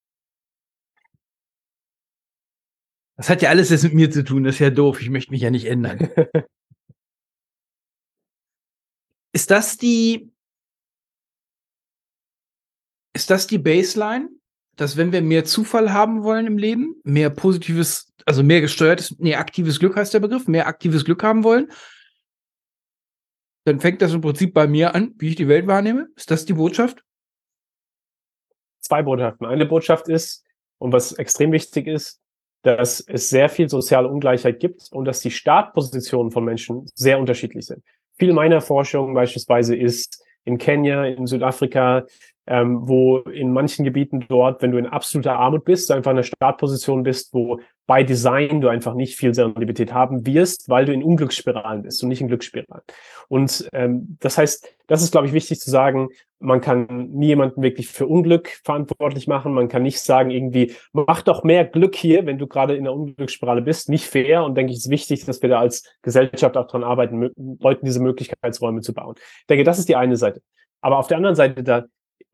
[3.17, 5.31] Das hat ja alles jetzt mit mir zu tun, das ist ja doof, ich möchte
[5.33, 6.11] mich ja nicht ändern.
[9.33, 10.33] ist das die,
[13.15, 14.29] ist das die Baseline,
[14.83, 19.37] dass wenn wir mehr Zufall haben wollen im Leben, mehr positives, also mehr gesteuertes, nee,
[19.37, 21.71] aktives Glück heißt der Begriff, mehr aktives Glück haben wollen,
[23.65, 26.09] dann fängt das im Prinzip bei mir an, wie ich die Welt wahrnehme.
[26.17, 27.05] Ist das die Botschaft?
[28.81, 29.47] Zwei Botschaften.
[29.47, 30.45] Eine Botschaft ist,
[30.79, 32.21] und was extrem wichtig ist,
[32.63, 37.67] dass es sehr viel soziale Ungleichheit gibt und dass die Startpositionen von Menschen sehr unterschiedlich
[37.67, 37.85] sind.
[38.19, 42.05] Viel meiner Forschung beispielsweise ist in Kenia, in Südafrika,
[42.47, 46.25] ähm, wo in manchen Gebieten dort, wenn du in absoluter Armut bist, einfach in einer
[46.25, 51.03] Startposition bist, wo bei Design du einfach nicht viel Serendipität haben wirst, weil du in
[51.03, 52.83] Unglücksspiralen bist und nicht in Glücksspiralen.
[53.29, 57.63] Und ähm, das heißt, das ist, glaube ich, wichtig zu sagen, man kann nie jemanden
[57.63, 59.55] wirklich für Unglück verantwortlich machen.
[59.55, 62.93] Man kann nicht sagen, irgendwie, mach doch mehr Glück hier, wenn du gerade in der
[62.93, 63.89] Unglücksspirale bist.
[63.89, 64.45] Nicht fair.
[64.45, 68.01] Und denke ich, ist wichtig, dass wir da als Gesellschaft auch dran arbeiten, Leuten diese
[68.01, 69.15] Möglichkeitsräume zu bauen.
[69.17, 70.43] Ich denke, das ist die eine Seite.
[70.81, 71.85] Aber auf der anderen Seite, da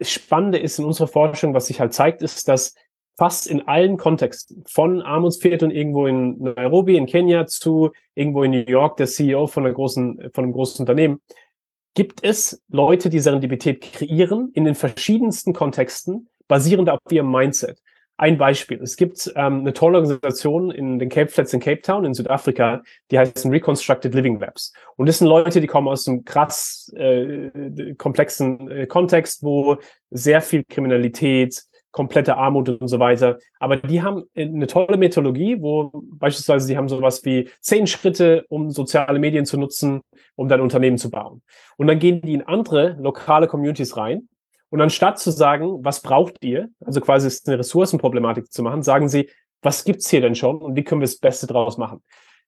[0.01, 2.75] Spannende ist in unserer Forschung, was sich halt zeigt, ist, dass
[3.17, 8.65] fast in allen Kontexten, von Armutsvierteln irgendwo in Nairobi, in Kenia zu irgendwo in New
[8.69, 11.21] York, der CEO von, einer großen, von einem großen Unternehmen,
[11.95, 17.83] gibt es Leute, die Serendipität kreieren in den verschiedensten Kontexten, basierend auf ihrem Mindset.
[18.21, 18.83] Ein Beispiel.
[18.83, 22.83] Es gibt ähm, eine tolle Organisation in den Cape Flats in Cape Town in Südafrika,
[23.13, 24.73] die heißt Reconstructed Living Labs.
[24.97, 29.77] Und das sind Leute, die kommen aus einem krass äh, komplexen äh, Kontext, wo
[30.11, 33.39] sehr viel Kriminalität, komplette Armut und so weiter.
[33.61, 38.71] Aber die haben eine tolle Methodologie, wo beispielsweise sie haben sowas wie zehn Schritte, um
[38.71, 40.01] soziale Medien zu nutzen,
[40.35, 41.43] um dein Unternehmen zu bauen.
[41.77, 44.29] Und dann gehen die in andere lokale Communities rein
[44.71, 49.31] und anstatt zu sagen, was braucht ihr, also quasi eine Ressourcenproblematik zu machen, sagen sie,
[49.63, 52.03] was gibt's hier denn schon und wie können wir das Beste draus machen?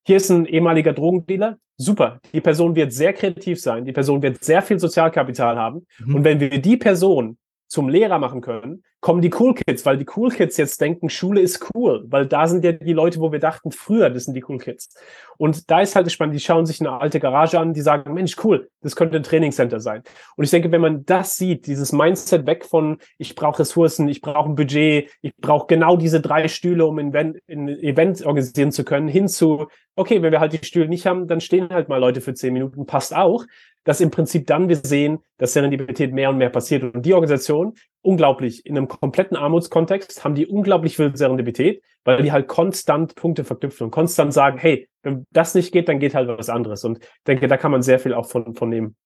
[0.07, 1.59] Hier ist ein ehemaliger Drogendealer.
[1.77, 2.21] Super.
[2.33, 3.85] Die Person wird sehr kreativ sein.
[3.85, 5.87] Die Person wird sehr viel Sozialkapital haben.
[5.99, 6.15] Mhm.
[6.15, 10.07] Und wenn wir die Person zum Lehrer machen können, kommen die Cool Kids, weil die
[10.15, 13.39] Cool Kids jetzt denken, Schule ist cool, weil da sind ja die Leute, wo wir
[13.39, 14.95] dachten, früher, das sind die Cool Kids.
[15.39, 18.37] Und da ist halt spannend, die schauen sich eine alte Garage an, die sagen, Mensch,
[18.45, 20.03] cool, das könnte ein Trainingscenter sein.
[20.37, 24.21] Und ich denke, wenn man das sieht, dieses Mindset weg von, ich brauche Ressourcen, ich
[24.21, 27.15] brauche ein Budget, ich brauche genau diese drei Stühle, um ein
[27.49, 31.41] Event, organisieren zu können, hin zu, okay, wenn wir halt die Stühle nicht haben, dann
[31.41, 33.47] stehen halt mal Leute für zehn Minuten, passt auch
[33.85, 36.83] dass im Prinzip dann wir sehen, dass Serendipität mehr und mehr passiert.
[36.83, 42.33] Und die Organisation, unglaublich, in einem kompletten Armutskontext haben die unglaublich viel Serendipität, weil die
[42.33, 46.29] halt konstant Punkte verknüpfen und konstant sagen, hey, wenn das nicht geht, dann geht halt
[46.29, 46.85] was anderes.
[46.85, 48.97] Und ich denke, da kann man sehr viel auch von, von nehmen.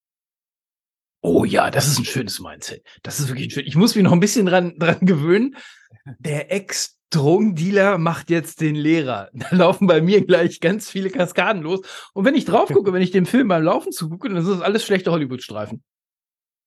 [1.23, 2.85] Oh ja, das ist ein schönes Mindset.
[3.03, 3.67] Das ist wirklich schön.
[3.67, 5.57] Ich muss mich noch ein bisschen dran, dran gewöhnen.
[6.19, 9.31] Der Ex Drogendealer macht jetzt den Lehrer.
[9.35, 11.81] Da laufen bei mir gleich ganz viele Kaskaden los.
[12.13, 14.63] Und wenn ich drauf gucke, wenn ich dem Film beim Laufen zugucke, dann sind das
[14.63, 15.83] alles schlechte Hollywood-Streifen.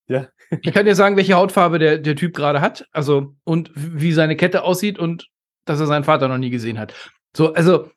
[0.08, 0.28] Ja.
[0.62, 2.88] ich kann dir sagen, welche Hautfarbe der, der Typ gerade hat.
[2.92, 5.28] Also, und wie seine Kette aussieht und
[5.66, 6.94] dass er seinen Vater noch nie gesehen hat.
[7.36, 7.92] So, also,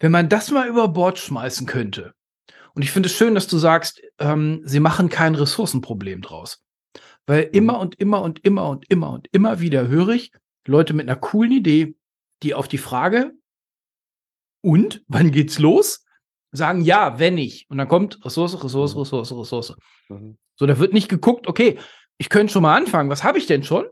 [0.00, 2.12] wenn man das mal über Bord schmeißen könnte.
[2.74, 6.62] Und ich finde es schön, dass du sagst, ähm, sie machen kein Ressourcenproblem draus.
[7.26, 10.32] Weil immer und immer und immer und immer und immer wieder höre ich,
[10.66, 11.94] Leute mit einer coolen Idee,
[12.42, 13.32] die auf die Frage,
[14.64, 16.04] und wann geht's los?
[16.50, 17.66] Sagen ja, wenn ich.
[17.68, 19.00] Und dann kommt Ressource, Ressource, mhm.
[19.00, 19.76] Ressource, Ressource.
[20.08, 20.38] Mhm.
[20.56, 21.78] So, da wird nicht geguckt, okay,
[22.18, 23.86] ich könnte schon mal anfangen, was habe ich denn schon?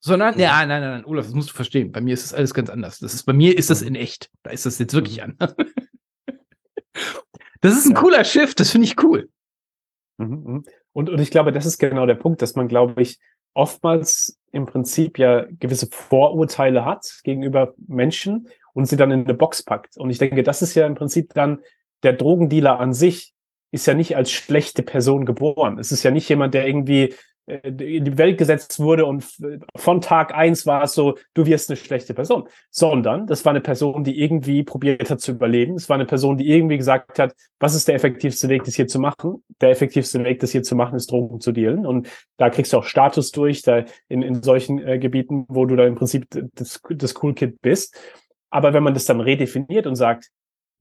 [0.00, 0.40] Sondern, mhm.
[0.40, 1.90] ja, nein, nein, nein, Olaf, das musst du verstehen.
[1.90, 2.98] Bei mir ist das alles ganz anders.
[2.98, 3.88] Das ist, bei mir ist das mhm.
[3.88, 4.30] in echt.
[4.42, 5.36] Da ist das jetzt wirklich mhm.
[5.38, 5.54] anders.
[7.60, 9.28] das ist ein cooler Shift, das finde ich cool.
[10.16, 13.18] Und, und ich glaube, das ist genau der Punkt, dass man, glaube ich,
[13.54, 19.62] oftmals im Prinzip ja gewisse Vorurteile hat gegenüber Menschen und sie dann in eine Box
[19.62, 19.96] packt.
[19.96, 21.60] Und ich denke, das ist ja im Prinzip dann
[22.02, 23.33] der Drogendealer an sich
[23.74, 25.78] ist ja nicht als schlechte Person geboren.
[25.78, 27.14] Es ist ja nicht jemand, der irgendwie
[27.46, 29.24] äh, in die Welt gesetzt wurde und
[29.76, 33.60] von Tag eins war es so, du wirst eine schlechte Person, sondern das war eine
[33.60, 35.74] Person, die irgendwie probiert hat zu überleben.
[35.74, 38.86] Es war eine Person, die irgendwie gesagt hat, was ist der effektivste Weg, das hier
[38.86, 39.44] zu machen?
[39.60, 41.84] Der effektivste Weg, das hier zu machen, ist Drogen zu dealen.
[41.84, 45.74] Und da kriegst du auch Status durch, da in, in solchen äh, Gebieten, wo du
[45.74, 47.98] da im Prinzip das, das Cool Kid bist.
[48.50, 50.30] Aber wenn man das dann redefiniert und sagt,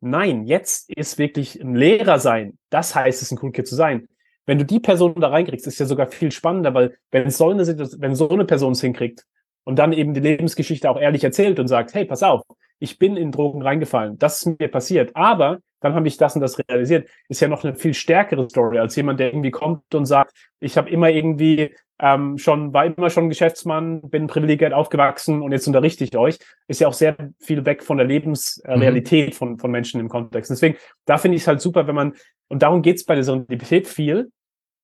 [0.04, 4.08] nein, jetzt ist wirklich ein Lehrer sein, das heißt es, ein Cool Kid zu sein,
[4.46, 7.66] wenn du die Person da reinkriegst, ist ja sogar viel spannender, weil wenn so eine,
[7.68, 9.26] wenn so eine Person es hinkriegt
[9.64, 12.42] und dann eben die Lebensgeschichte auch ehrlich erzählt und sagt, hey, pass auf,
[12.80, 16.42] ich bin in Drogen reingefallen, das ist mir passiert, aber dann habe ich das und
[16.42, 20.06] das realisiert, ist ja noch eine viel stärkere Story als jemand, der irgendwie kommt und
[20.06, 25.54] sagt, ich habe immer irgendwie ähm, schon, war immer schon Geschäftsmann, bin privilegiert aufgewachsen und
[25.54, 26.38] jetzt unterrichte ich euch,
[26.68, 29.34] ist ja auch sehr viel weg von der Lebensrealität mhm.
[29.34, 30.52] von, von Menschen im Kontext.
[30.52, 32.14] Deswegen, da finde ich es halt super, wenn man,
[32.50, 34.32] und darum geht es bei der Serendipität viel,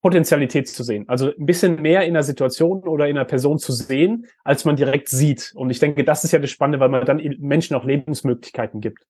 [0.01, 1.10] Potentialität zu sehen.
[1.10, 4.77] Also ein bisschen mehr in einer Situation oder in einer Person zu sehen, als man
[4.77, 5.51] direkt sieht.
[5.55, 9.05] Und ich denke, das ist ja das Spannende, weil man dann Menschen auch Lebensmöglichkeiten gibt.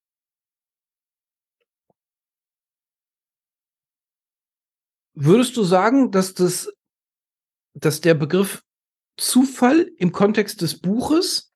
[5.14, 6.72] Würdest du sagen, dass das
[7.80, 8.62] dass der Begriff
[9.16, 11.52] Zufall im Kontext des Buches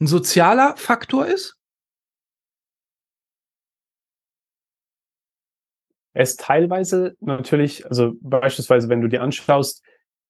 [0.00, 1.56] ein sozialer Faktor ist?
[6.14, 9.82] Er ist teilweise natürlich, also beispielsweise, wenn du dir anschaust,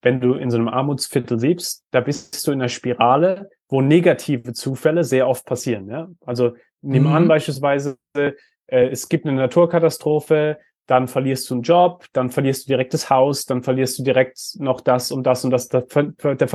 [0.03, 4.53] wenn du in so einem Armutsviertel lebst, da bist du in einer Spirale, wo negative
[4.53, 5.89] Zufälle sehr oft passieren.
[5.89, 6.09] Ja?
[6.25, 7.13] Also nimm mhm.
[7.13, 8.33] an beispielsweise, äh,
[8.67, 13.45] es gibt eine Naturkatastrophe, dann verlierst du einen Job, dann verlierst du direkt das Haus,
[13.45, 15.68] dann verlierst du direkt noch das und das und das.
[15.68, 16.47] Da, da,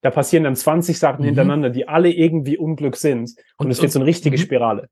[0.00, 1.26] da passieren dann 20 Sachen mhm.
[1.26, 3.34] hintereinander, die alle irgendwie Unglück sind.
[3.56, 4.40] Und, und es wird so eine richtige mhm.
[4.40, 4.88] Spirale.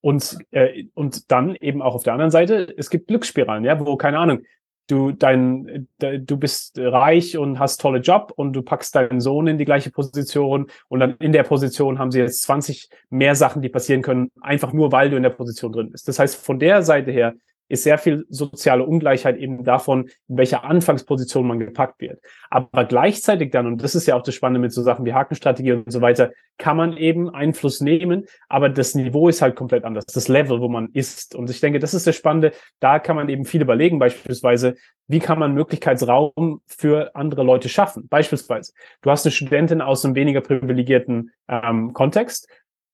[0.00, 3.96] Und, äh, und dann eben auch auf der anderen Seite, es gibt Glücksspiralen, ja, wo,
[3.96, 4.42] keine Ahnung,
[4.86, 9.58] du dein, du bist reich und hast tolle Job und du packst deinen Sohn in
[9.58, 13.70] die gleiche Position und dann in der Position haben sie jetzt 20 mehr Sachen, die
[13.70, 16.06] passieren können, einfach nur weil du in der Position drin bist.
[16.06, 17.34] Das heißt, von der Seite her
[17.68, 22.20] ist sehr viel soziale Ungleichheit eben davon, in welcher Anfangsposition man gepackt wird.
[22.50, 25.72] Aber gleichzeitig dann, und das ist ja auch das Spannende mit so Sachen wie Hakenstrategie
[25.72, 30.06] und so weiter, kann man eben Einfluss nehmen, aber das Niveau ist halt komplett anders,
[30.06, 31.34] das Level, wo man ist.
[31.34, 34.76] Und ich denke, das ist das Spannende, da kann man eben viel überlegen, beispielsweise,
[35.08, 38.08] wie kann man Möglichkeitsraum für andere Leute schaffen?
[38.08, 38.72] Beispielsweise,
[39.02, 42.48] du hast eine Studentin aus einem weniger privilegierten ähm, Kontext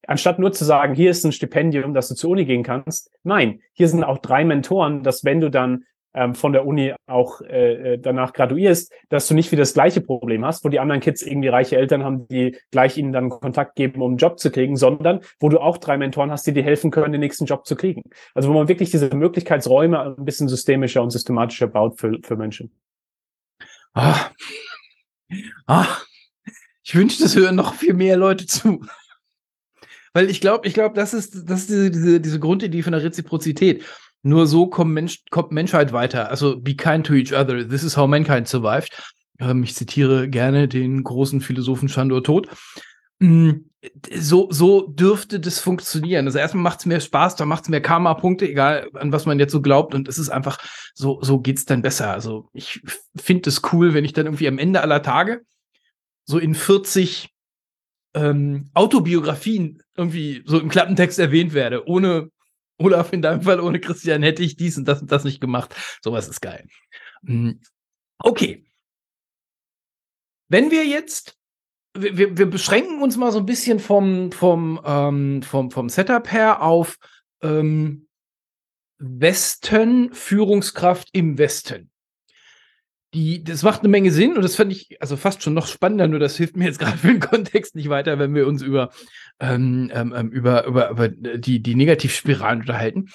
[0.06, 3.60] anstatt nur zu sagen, hier ist ein Stipendium, dass du zur Uni gehen kannst, nein,
[3.72, 7.94] hier sind auch drei Mentoren, dass wenn du dann ähm, von der Uni auch äh,
[7.94, 11.22] äh, danach graduierst, dass du nicht wieder das gleiche Problem hast, wo die anderen Kids
[11.22, 14.76] irgendwie reiche Eltern haben, die gleich ihnen dann Kontakt geben, um einen Job zu kriegen,
[14.76, 17.76] sondern wo du auch drei Mentoren hast, die dir helfen können, den nächsten Job zu
[17.76, 18.02] kriegen.
[18.34, 22.72] Also wo man wirklich diese Möglichkeitsräume ein bisschen systemischer und systematischer baut für, für Menschen.
[23.94, 24.30] Ah.
[25.66, 25.86] Ah.
[26.82, 28.80] Ich wünschte, es hören noch viel mehr Leute zu.
[30.12, 33.02] Weil ich glaube, ich glaube, das ist, das ist diese, diese, diese Grundidee von der
[33.02, 33.84] Reziprozität.
[34.22, 36.28] Nur so kommt, Mensch, kommt Menschheit weiter.
[36.28, 37.66] Also be kind to each other.
[37.66, 38.92] This is how mankind survived.
[39.38, 42.48] Ähm, ich zitiere gerne den großen Philosophen Chandor Tod.
[43.20, 43.52] Mm,
[44.14, 46.26] so, so dürfte das funktionieren.
[46.26, 49.38] Also erstmal macht es mehr Spaß, da macht es mehr Karma-Punkte, egal an was man
[49.38, 49.94] jetzt so glaubt.
[49.94, 50.58] Und es ist einfach,
[50.94, 52.12] so, so geht's dann besser.
[52.12, 52.82] Also ich
[53.16, 55.42] finde es cool, wenn ich dann irgendwie am Ende aller Tage
[56.26, 57.29] so in 40
[58.14, 61.86] ähm, Autobiografien irgendwie so im Klappentext erwähnt werde.
[61.86, 62.30] Ohne
[62.78, 65.74] Olaf in deinem Fall, ohne Christian hätte ich dies und das und das nicht gemacht.
[66.02, 66.66] Sowas ist geil.
[67.24, 67.60] Hm,
[68.18, 68.64] okay.
[70.48, 71.36] Wenn wir jetzt,
[71.96, 76.62] wir, wir beschränken uns mal so ein bisschen vom, vom, ähm, vom, vom Setup her
[76.62, 76.96] auf
[77.42, 78.08] ähm,
[78.98, 81.90] Westen, Führungskraft im Westen
[83.14, 86.06] die, das macht eine Menge Sinn und das fand ich also fast schon noch spannender,
[86.06, 88.90] nur das hilft mir jetzt gerade für den Kontext nicht weiter, wenn wir uns über,
[89.40, 93.08] ähm, ähm, ähm, über, über, über die, die Negativspiralen unterhalten.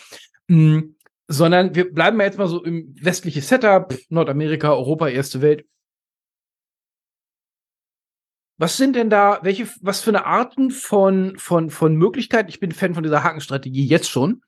[0.48, 0.96] Mhm.
[1.28, 5.66] Sondern wir bleiben jetzt mal so im westlichen Setup, Nordamerika, Europa, erste Welt.
[8.58, 12.50] Was sind denn da, welche, was für eine Arten von, von, von Möglichkeiten?
[12.50, 14.44] Ich bin Fan von dieser Hakenstrategie jetzt schon.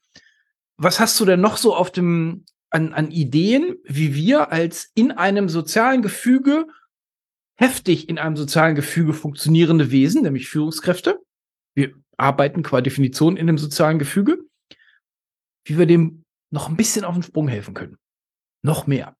[0.77, 5.11] Was hast du denn noch so auf dem, an, an Ideen, wie wir als in
[5.11, 6.67] einem sozialen Gefüge,
[7.55, 11.19] heftig in einem sozialen Gefüge funktionierende Wesen, nämlich Führungskräfte,
[11.75, 14.39] wir arbeiten qua Definition in einem sozialen Gefüge,
[15.65, 17.97] wie wir dem noch ein bisschen auf den Sprung helfen können.
[18.63, 19.15] Noch mehr.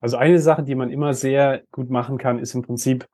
[0.00, 3.08] Also eine Sache, die man immer sehr gut machen kann, ist im Prinzip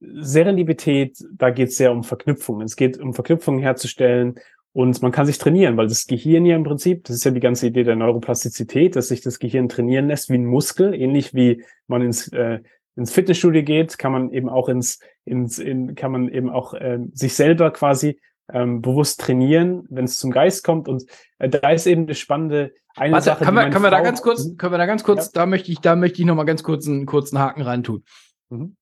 [0.00, 2.64] Serendipität, da geht es sehr um Verknüpfungen.
[2.64, 4.38] Es geht um Verknüpfungen herzustellen
[4.76, 7.40] und man kann sich trainieren, weil das Gehirn ja im Prinzip, das ist ja die
[7.40, 11.64] ganze Idee der Neuroplastizität, dass sich das Gehirn trainieren lässt wie ein Muskel, ähnlich wie
[11.86, 12.60] man ins, äh,
[12.94, 16.98] ins Fitnessstudio geht, kann man eben auch ins, ins in, kann man eben auch äh,
[17.14, 18.20] sich selber quasi
[18.52, 20.88] ähm, bewusst trainieren, wenn es zum Geist kommt.
[20.88, 21.06] Und
[21.38, 22.74] äh, da ist eben das Spannende.
[22.96, 25.24] Eine Warte, Sache, kann wir, können wir da ganz kurz, können wir da ganz kurz,
[25.24, 25.30] ja.
[25.32, 28.04] da möchte ich, da möchte ich noch mal ganz kurz einen kurzen Haken reintun.
[28.50, 28.76] Mhm.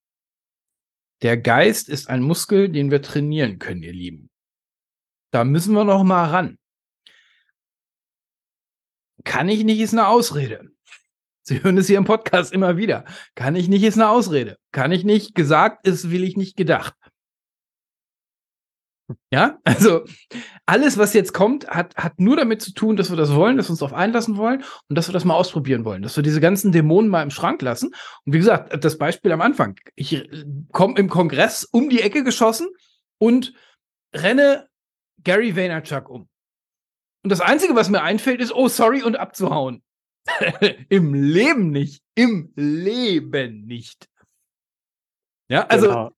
[1.22, 4.28] Der Geist ist ein Muskel, den wir trainieren können, ihr Lieben.
[5.34, 6.58] Da müssen wir noch mal ran.
[9.24, 10.70] Kann ich nicht, ist eine Ausrede.
[11.42, 13.04] Sie hören es hier im Podcast immer wieder.
[13.34, 14.58] Kann ich nicht, ist eine Ausrede.
[14.70, 16.94] Kann ich nicht, gesagt ist, will ich nicht gedacht.
[19.32, 20.04] Ja, also
[20.66, 23.66] alles, was jetzt kommt, hat, hat nur damit zu tun, dass wir das wollen, dass
[23.66, 26.40] wir uns darauf einlassen wollen und dass wir das mal ausprobieren wollen, dass wir diese
[26.40, 27.88] ganzen Dämonen mal im Schrank lassen.
[28.24, 29.80] Und wie gesagt, das Beispiel am Anfang.
[29.96, 32.68] Ich äh, komme im Kongress um die Ecke geschossen
[33.18, 33.52] und
[34.14, 34.68] renne
[35.24, 36.28] Gary Vaynerchuk um.
[37.22, 39.82] Und das Einzige, was mir einfällt, ist, oh, sorry, und abzuhauen.
[40.88, 42.02] Im Leben nicht.
[42.14, 44.08] Im Leben nicht.
[45.48, 46.10] Ja, also genau.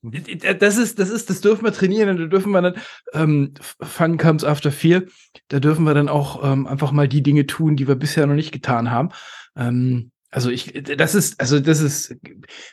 [0.00, 2.76] Das ist, das ist, das dürfen wir trainieren und da dürfen wir dann,
[3.14, 5.02] ähm, Fun comes after fear,
[5.48, 8.36] da dürfen wir dann auch ähm, einfach mal die Dinge tun, die wir bisher noch
[8.36, 9.08] nicht getan haben.
[9.56, 12.14] Ähm, also ich, das ist, also das ist,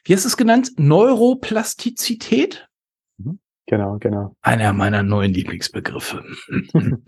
[0.03, 0.73] wie hast du es genannt?
[0.77, 2.67] Neuroplastizität?
[3.67, 4.35] Genau, genau.
[4.41, 6.23] Einer meiner neuen Lieblingsbegriffe.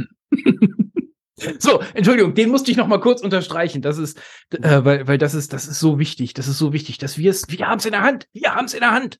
[1.59, 3.81] so, Entschuldigung, den musste ich noch mal kurz unterstreichen.
[3.81, 4.17] Das ist,
[4.51, 6.33] äh, weil, weil das ist, das ist so wichtig.
[6.33, 8.27] Das ist so wichtig, dass wir es, wir haben es in der Hand.
[8.33, 9.19] Wir haben es in der Hand.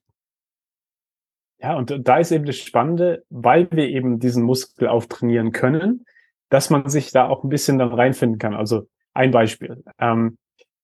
[1.60, 6.04] Ja, und da ist eben das Spannende, weil wir eben diesen Muskel auftrainieren können,
[6.50, 8.54] dass man sich da auch ein bisschen dann reinfinden kann.
[8.54, 9.82] Also ein Beispiel.
[9.98, 10.38] Ähm,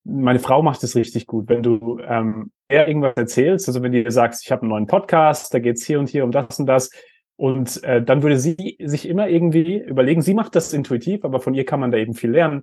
[0.04, 1.48] meine Frau macht es richtig gut.
[1.48, 5.52] Wenn du ähm, eher irgendwas erzählst, also wenn du sagst, ich habe einen neuen Podcast,
[5.52, 6.90] da geht's hier und hier um das und das,
[7.36, 11.54] und äh, dann würde sie sich immer irgendwie überlegen, sie macht das intuitiv, aber von
[11.54, 12.62] ihr kann man da eben viel lernen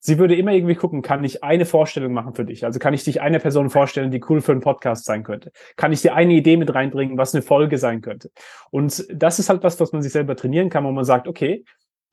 [0.00, 2.64] sie würde immer irgendwie gucken, kann ich eine Vorstellung machen für dich?
[2.64, 5.50] Also kann ich dich eine Person vorstellen, die cool für einen Podcast sein könnte?
[5.76, 8.30] Kann ich dir eine Idee mit reinbringen, was eine Folge sein könnte?
[8.70, 11.64] Und das ist halt was, was man sich selber trainieren kann, wo man sagt, okay,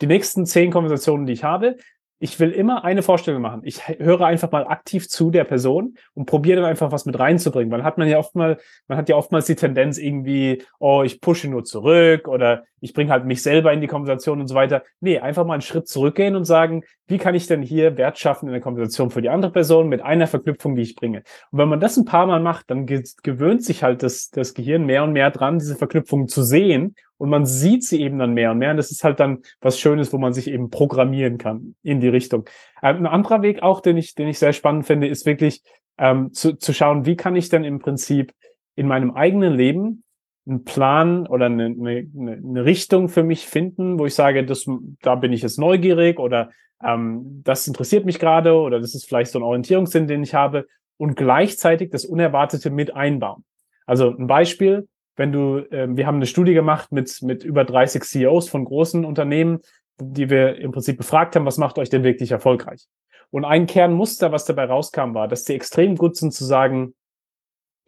[0.01, 1.77] die nächsten zehn Konversationen, die ich habe,
[2.19, 3.61] ich will immer eine Vorstellung machen.
[3.63, 7.71] Ich höre einfach mal aktiv zu der Person und probiere dann einfach was mit reinzubringen.
[7.71, 11.19] Weil hat man ja oft mal, man hat ja oftmals die Tendenz irgendwie, oh, ich
[11.19, 14.83] pushe nur zurück oder ich bringe halt mich selber in die Konversation und so weiter.
[15.01, 18.47] Nee, einfach mal einen Schritt zurückgehen und sagen, wie kann ich denn hier Wert schaffen
[18.47, 21.23] in der Konversation für die andere Person mit einer Verknüpfung, die ich bringe.
[21.51, 24.85] Und wenn man das ein paar Mal macht, dann gewöhnt sich halt das, das Gehirn
[24.85, 26.95] mehr und mehr dran, diese Verknüpfung zu sehen
[27.25, 28.69] und man sieht sie eben dann mehr und mehr.
[28.69, 32.07] Und das ist halt dann was Schönes, wo man sich eben programmieren kann in die
[32.07, 32.45] Richtung.
[32.83, 35.63] Ähm, ein anderer Weg auch, den ich, den ich sehr spannend finde, ist wirklich
[35.97, 38.31] ähm, zu, zu schauen, wie kann ich denn im Prinzip
[38.75, 40.03] in meinem eigenen Leben
[40.45, 44.67] einen Plan oder eine, eine, eine Richtung für mich finden, wo ich sage, das,
[45.01, 46.51] da bin ich jetzt neugierig oder
[46.83, 50.67] ähm, das interessiert mich gerade oder das ist vielleicht so ein Orientierungssinn, den ich habe
[50.97, 53.43] und gleichzeitig das Unerwartete mit einbauen.
[53.87, 58.03] Also ein Beispiel, wenn du, äh, wir haben eine Studie gemacht mit, mit über 30
[58.03, 59.59] CEOs von großen Unternehmen,
[59.99, 62.87] die wir im Prinzip befragt haben, was macht euch denn wirklich erfolgreich?
[63.31, 66.93] Und ein Kernmuster, was dabei rauskam, war, dass sie extrem gut sind zu sagen,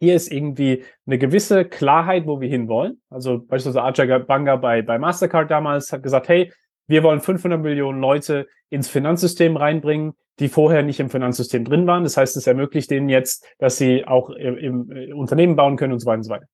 [0.00, 3.00] hier ist irgendwie eine gewisse Klarheit, wo wir hinwollen.
[3.10, 6.52] Also beispielsweise Ajay Banga bei, bei Mastercard damals hat gesagt, hey,
[6.86, 12.04] wir wollen 500 Millionen Leute ins Finanzsystem reinbringen, die vorher nicht im Finanzsystem drin waren.
[12.04, 15.98] Das heißt, es ermöglicht denen jetzt, dass sie auch im, im Unternehmen bauen können und
[15.98, 16.46] so weiter und so weiter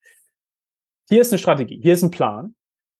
[1.09, 2.55] hier ist eine Strategie, hier ist ein Plan,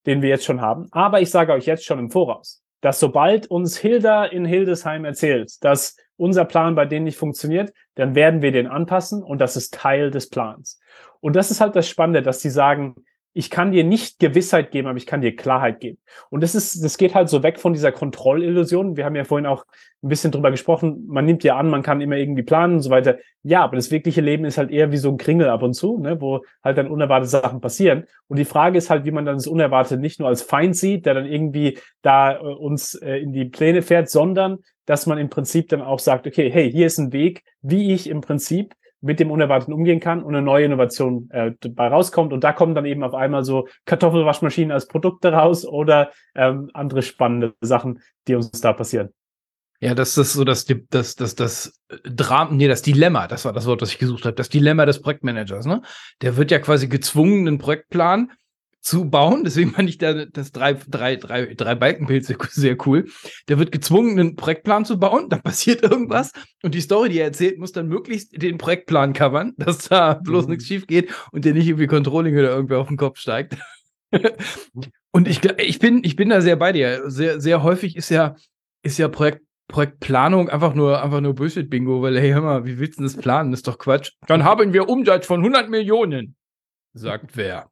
[0.07, 0.87] den wir jetzt schon haben.
[0.91, 5.53] Aber ich sage euch jetzt schon im Voraus, dass sobald uns Hilda in Hildesheim erzählt,
[5.65, 9.75] dass unser Plan bei denen nicht funktioniert, dann werden wir den anpassen und das ist
[9.75, 10.79] Teil des Plans.
[11.21, 12.95] Und das ist halt das Spannende, dass sie sagen,
[13.37, 15.99] ich kann dir nicht Gewissheit geben, aber ich kann dir Klarheit geben.
[16.31, 18.97] Und das ist, das geht halt so weg von dieser Kontrollillusion.
[18.97, 19.65] Wir haben ja vorhin auch
[20.03, 21.05] ein bisschen drüber gesprochen.
[21.09, 23.19] Man nimmt ja an, man kann immer irgendwie planen und so weiter.
[23.43, 25.99] Ja, aber das wirkliche Leben ist halt eher wie so ein Kringel ab und zu,
[25.99, 28.05] ne, wo halt dann unerwartete Sachen passieren.
[28.29, 31.05] Und die Frage ist halt, wie man dann das Unerwartete nicht nur als Feind sieht,
[31.05, 35.29] der dann irgendwie da äh, uns äh, in die Pläne fährt, sondern dass man im
[35.29, 38.75] Prinzip dann auch sagt, okay, hey, hier ist ein Weg, wie ich im Prinzip
[39.05, 42.33] mit dem Unerwarteten umgehen kann und eine neue Innovation äh, dabei rauskommt.
[42.33, 47.03] Und da kommen dann eben auf einmal so Kartoffelwaschmaschinen als Produkte raus oder ähm, andere
[47.03, 49.11] spannende Sachen, die uns da passieren.
[49.81, 53.67] Ja, das ist so das, das, das, das Drama, nee, das Dilemma, das war das
[53.67, 55.83] Wort, das ich gesucht habe, das Dilemma des Projektmanagers, ne?
[56.23, 58.33] Der wird ja quasi gezwungen, einen Projektplan
[58.85, 59.45] zu bauen.
[59.45, 63.07] Deswegen fand ich da das drei, drei, drei, drei Balkenbild sehr, cool.
[63.49, 65.29] Der wird gezwungen, einen Projektplan zu bauen.
[65.31, 66.33] Da passiert irgendwas.
[66.63, 70.45] Und die Story, die er erzählt, muss dann möglichst den Projektplan covern, dass da bloß
[70.45, 70.51] mhm.
[70.53, 73.57] nichts schief geht und der nicht irgendwie Controlling oder irgendwer auf den Kopf steigt.
[75.11, 77.11] und ich, ich, bin, ich bin da sehr bei dir.
[77.11, 78.37] Sehr, sehr häufig ist ja,
[78.83, 82.99] ist ja Projekt, Projektplanung einfach nur, einfach nur Bullshit-Bingo, weil, hey, hör mal, wie willst
[82.99, 83.51] du das planen?
[83.51, 84.13] Das ist doch Quatsch.
[84.27, 86.37] Dann haben wir Umsatz von 100 Millionen,
[86.93, 87.71] sagt wer.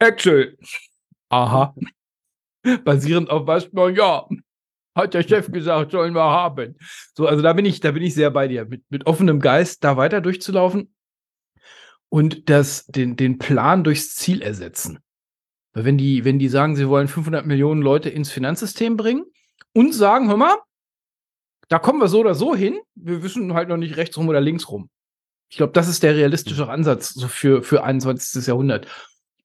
[0.00, 0.58] Excel.
[1.28, 1.74] Aha.
[2.84, 3.68] Basierend auf was?
[3.72, 4.28] Na ja,
[4.94, 6.76] hat der Chef gesagt, sollen wir haben.
[7.14, 8.64] So, also da bin ich, da bin ich sehr bei dir.
[8.66, 10.92] Mit, mit offenem Geist da weiter durchzulaufen
[12.08, 14.98] und das, den, den Plan durchs Ziel ersetzen.
[15.72, 19.24] Weil wenn die, wenn die sagen, sie wollen 500 Millionen Leute ins Finanzsystem bringen,
[19.72, 20.56] und sagen, hör mal,
[21.68, 22.80] da kommen wir so oder so hin.
[22.94, 24.90] Wir wissen halt noch nicht rechts rum oder links rum.
[25.48, 26.68] Ich glaube, das ist der realistische.
[26.68, 28.46] Ansatz so für, für 21.
[28.46, 28.86] Jahrhundert.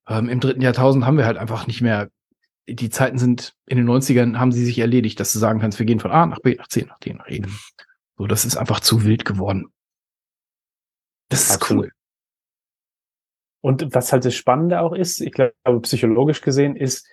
[0.08, 2.10] Ähm, Im dritten Jahrtausend haben wir halt einfach nicht mehr,
[2.68, 5.86] die Zeiten sind, in den 90ern haben sie sich erledigt, dass du sagen kannst, wir
[5.86, 7.40] gehen von A nach B, nach C, nach D, nach E.
[7.40, 7.58] Mhm.
[8.18, 9.72] So, das ist einfach zu wild geworden.
[11.28, 11.86] Das ist Absolut.
[11.86, 11.92] cool.
[13.62, 17.06] Und was halt das Spannende auch ist, ich glaube, psychologisch gesehen, ist,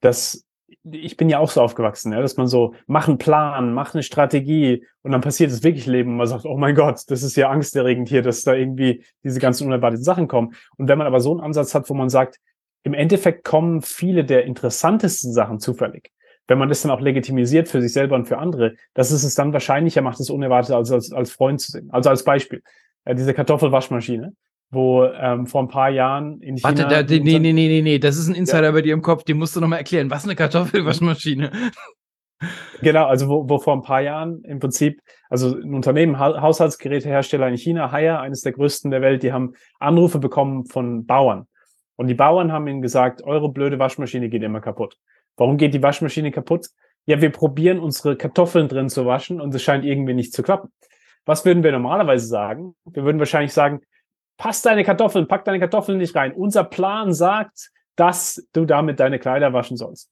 [0.00, 0.44] dass
[0.90, 4.02] ich bin ja auch so aufgewachsen, ja, dass man so, mach einen Plan, mach eine
[4.02, 7.36] Strategie und dann passiert es wirklich Leben und man sagt, oh mein Gott, das ist
[7.36, 10.54] ja angsterregend hier, dass da irgendwie diese ganzen unerwarteten Sachen kommen.
[10.76, 12.38] Und wenn man aber so einen Ansatz hat, wo man sagt,
[12.82, 16.10] im Endeffekt kommen viele der interessantesten Sachen zufällig.
[16.46, 19.34] Wenn man das dann auch legitimisiert für sich selber und für andere, das ist es
[19.34, 21.88] dann wahrscheinlicher macht, es unerwartet als, als, als Freund zu sehen.
[21.90, 22.62] Also als Beispiel.
[23.06, 24.34] Ja, diese Kartoffelwaschmaschine
[24.74, 26.68] wo ähm, vor ein paar Jahren in China.
[26.68, 28.70] Warte, da, nee, nee, nee, nee, nee, das ist ein Insider ja.
[28.72, 30.10] bei dir im Kopf, den musst du nochmal erklären.
[30.10, 31.50] Was ist eine Kartoffelwaschmaschine?
[32.82, 35.00] Genau, also wo, wo vor ein paar Jahren im Prinzip,
[35.30, 39.54] also ein Unternehmen, ha Haushaltsgerätehersteller in China, Haier, eines der größten der Welt, die haben
[39.78, 41.46] Anrufe bekommen von Bauern.
[41.96, 44.96] Und die Bauern haben ihnen gesagt, eure blöde Waschmaschine geht immer kaputt.
[45.36, 46.66] Warum geht die Waschmaschine kaputt?
[47.06, 50.70] Ja, wir probieren unsere Kartoffeln drin zu waschen und es scheint irgendwie nicht zu klappen.
[51.24, 52.74] Was würden wir normalerweise sagen?
[52.84, 53.80] Wir würden wahrscheinlich sagen,
[54.36, 56.32] pass deine Kartoffeln, pack deine Kartoffeln nicht rein.
[56.32, 60.10] Unser Plan sagt, dass du damit deine Kleider waschen sollst.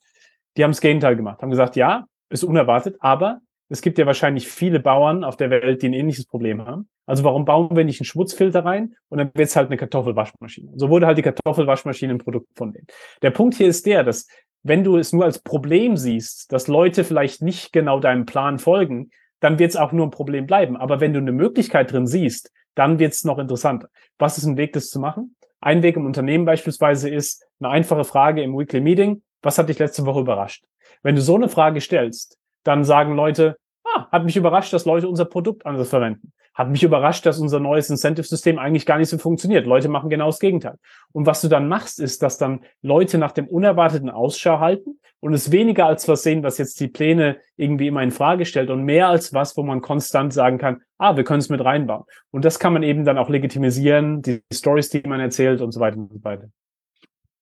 [0.57, 4.49] Die haben das Gegenteil gemacht, haben gesagt, ja, ist unerwartet, aber es gibt ja wahrscheinlich
[4.49, 6.89] viele Bauern auf der Welt, die ein ähnliches Problem haben.
[7.07, 10.73] Also warum bauen wir nicht einen Schmutzfilter rein und dann wird es halt eine Kartoffelwaschmaschine.
[10.77, 12.87] So wurde halt die Kartoffelwaschmaschine ein Produkt von denen.
[13.23, 14.27] Der Punkt hier ist der, dass
[14.63, 19.11] wenn du es nur als Problem siehst, dass Leute vielleicht nicht genau deinem Plan folgen,
[19.41, 20.77] dann wird es auch nur ein Problem bleiben.
[20.77, 23.89] Aber wenn du eine Möglichkeit drin siehst, dann wird es noch interessanter.
[24.19, 25.37] Was ist ein Weg, das zu machen?
[25.61, 29.23] Ein Weg im Unternehmen beispielsweise ist eine einfache Frage im Weekly Meeting.
[29.43, 30.65] Was hat dich letzte Woche überrascht?
[31.03, 35.09] Wenn du so eine Frage stellst, dann sagen Leute, ah, hat mich überrascht, dass Leute
[35.09, 36.33] unser Produkt anders verwenden.
[36.55, 39.67] Hat mich überrascht, dass unser neues Incentive-System eigentlich gar nicht so funktioniert.
[39.67, 40.77] Leute machen genau das Gegenteil.
[41.13, 45.33] Und was du dann machst, ist, dass dann Leute nach dem Unerwarteten Ausschau halten und
[45.33, 48.83] es weniger als was sehen, was jetzt die Pläne irgendwie immer in Frage stellt und
[48.85, 52.05] mehr als was, wo man konstant sagen kann, ah, wir können es mit reinbauen.
[52.31, 55.81] Und das kann man eben dann auch legitimisieren, die Stories, die man erzählt und so
[55.81, 56.49] weiter und so weiter.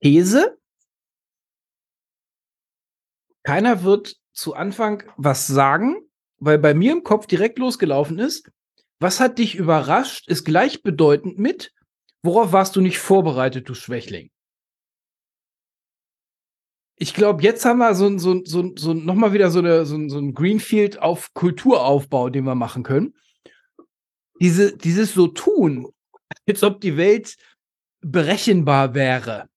[0.01, 0.57] These?
[3.43, 5.97] Keiner wird zu Anfang was sagen,
[6.39, 8.51] weil bei mir im Kopf direkt losgelaufen ist,
[9.01, 11.73] was hat dich überrascht, ist gleichbedeutend mit,
[12.23, 14.31] worauf warst du nicht vorbereitet, du Schwächling?
[16.97, 20.19] Ich glaube, jetzt haben wir so, so, so, so nochmal wieder so, eine, so, so
[20.19, 23.15] ein Greenfield auf Kulturaufbau, den wir machen können.
[24.39, 25.89] Diese, dieses so tun,
[26.47, 27.37] als ob die Welt
[28.03, 29.49] berechenbar wäre.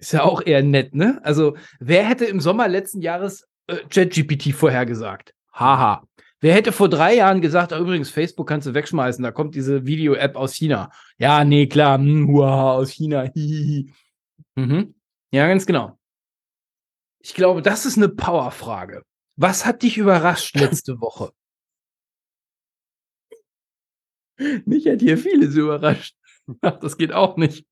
[0.00, 1.20] Ist ja auch eher nett, ne?
[1.24, 5.34] Also, wer hätte im Sommer letzten Jahres äh, ChatGPT vorhergesagt?
[5.52, 6.07] Haha.
[6.40, 9.86] Wer hätte vor drei Jahren gesagt, ah, übrigens, Facebook kannst du wegschmeißen, da kommt diese
[9.86, 10.90] Video-App aus China.
[11.18, 13.30] Ja, nee, klar, hm, huaha, aus China.
[14.54, 14.96] Mhm.
[15.30, 15.98] Ja, ganz genau.
[17.20, 19.02] Ich glaube, das ist eine Powerfrage.
[19.36, 21.30] Was hat dich überrascht letzte Woche?
[24.64, 26.16] Mich hat hier vieles überrascht.
[26.60, 27.66] Ach, das geht auch nicht.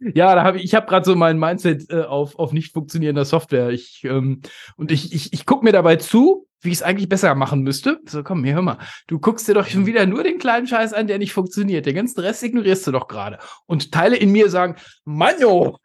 [0.00, 3.24] Ja, da habe ich, ich habe gerade so mein Mindset äh, auf, auf nicht funktionierender
[3.24, 3.70] Software.
[3.70, 4.42] Ich, ähm,
[4.76, 8.00] und ich, ich, ich gucke mir dabei zu, wie ich es eigentlich besser machen müsste.
[8.06, 8.78] So, komm, hier, hör mal.
[9.06, 11.86] Du guckst dir doch schon wieder nur den kleinen Scheiß an, der nicht funktioniert.
[11.86, 13.38] Den ganzen Rest ignorierst du doch gerade.
[13.66, 15.78] Und Teile in mir sagen, Manno,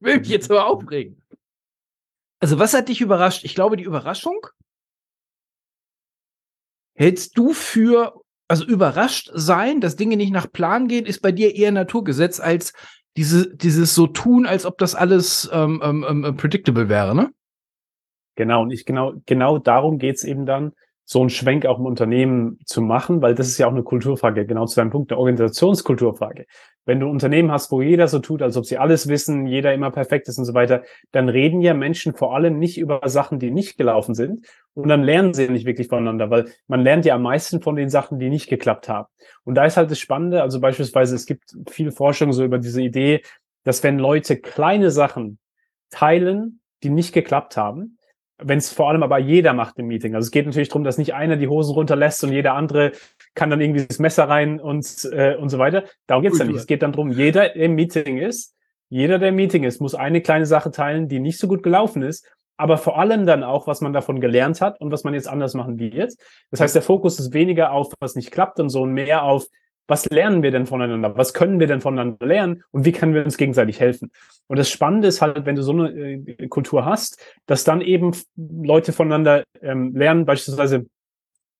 [0.00, 1.22] will mich jetzt aber aufregen.
[2.40, 3.44] Also, was hat dich überrascht?
[3.44, 4.46] Ich glaube, die Überraschung
[6.94, 11.54] hältst du für, also überrascht sein, dass Dinge nicht nach Plan gehen, ist bei dir
[11.54, 12.72] eher Naturgesetz als
[13.16, 17.32] diese, dieses so tun, als ob das alles ähm, ähm, ähm, predictable wäre, ne?
[18.38, 20.70] Genau, und ich genau, genau darum geht's eben dann,
[21.04, 24.46] so einen Schwenk auch im Unternehmen zu machen, weil das ist ja auch eine Kulturfrage,
[24.46, 26.46] genau zu deinem Punkt, eine Organisationskulturfrage.
[26.84, 29.74] Wenn du ein Unternehmen hast, wo jeder so tut, als ob sie alles wissen, jeder
[29.74, 33.40] immer perfekt ist und so weiter, dann reden ja Menschen vor allem nicht über Sachen,
[33.40, 37.16] die nicht gelaufen sind und dann lernen sie nicht wirklich voneinander, weil man lernt ja
[37.16, 39.08] am meisten von den Sachen, die nicht geklappt haben.
[39.42, 42.82] Und da ist halt das Spannende, also beispielsweise, es gibt viel Forschung so über diese
[42.82, 43.22] Idee,
[43.64, 45.40] dass wenn Leute kleine Sachen
[45.90, 47.97] teilen, die nicht geklappt haben,
[48.40, 50.14] wenn es vor allem aber jeder macht im Meeting.
[50.14, 52.92] Also es geht natürlich darum, dass nicht einer die Hosen runterlässt und jeder andere
[53.34, 55.84] kann dann irgendwie das Messer rein und, äh, und so weiter.
[56.06, 56.56] Darum geht's ja nicht.
[56.56, 58.54] Es geht dann darum, jeder im Meeting ist,
[58.88, 62.02] jeder, der im Meeting ist, muss eine kleine Sache teilen, die nicht so gut gelaufen
[62.02, 62.26] ist,
[62.56, 65.54] aber vor allem dann auch, was man davon gelernt hat und was man jetzt anders
[65.54, 66.14] machen wird.
[66.50, 69.46] Das heißt, der Fokus ist weniger auf, was nicht klappt und so und mehr auf,
[69.88, 71.16] was lernen wir denn voneinander?
[71.16, 72.62] Was können wir denn voneinander lernen?
[72.70, 74.12] Und wie können wir uns gegenseitig helfen?
[74.46, 78.12] Und das Spannende ist halt, wenn du so eine äh, Kultur hast, dass dann eben
[78.36, 80.86] Leute voneinander ähm, lernen, beispielsweise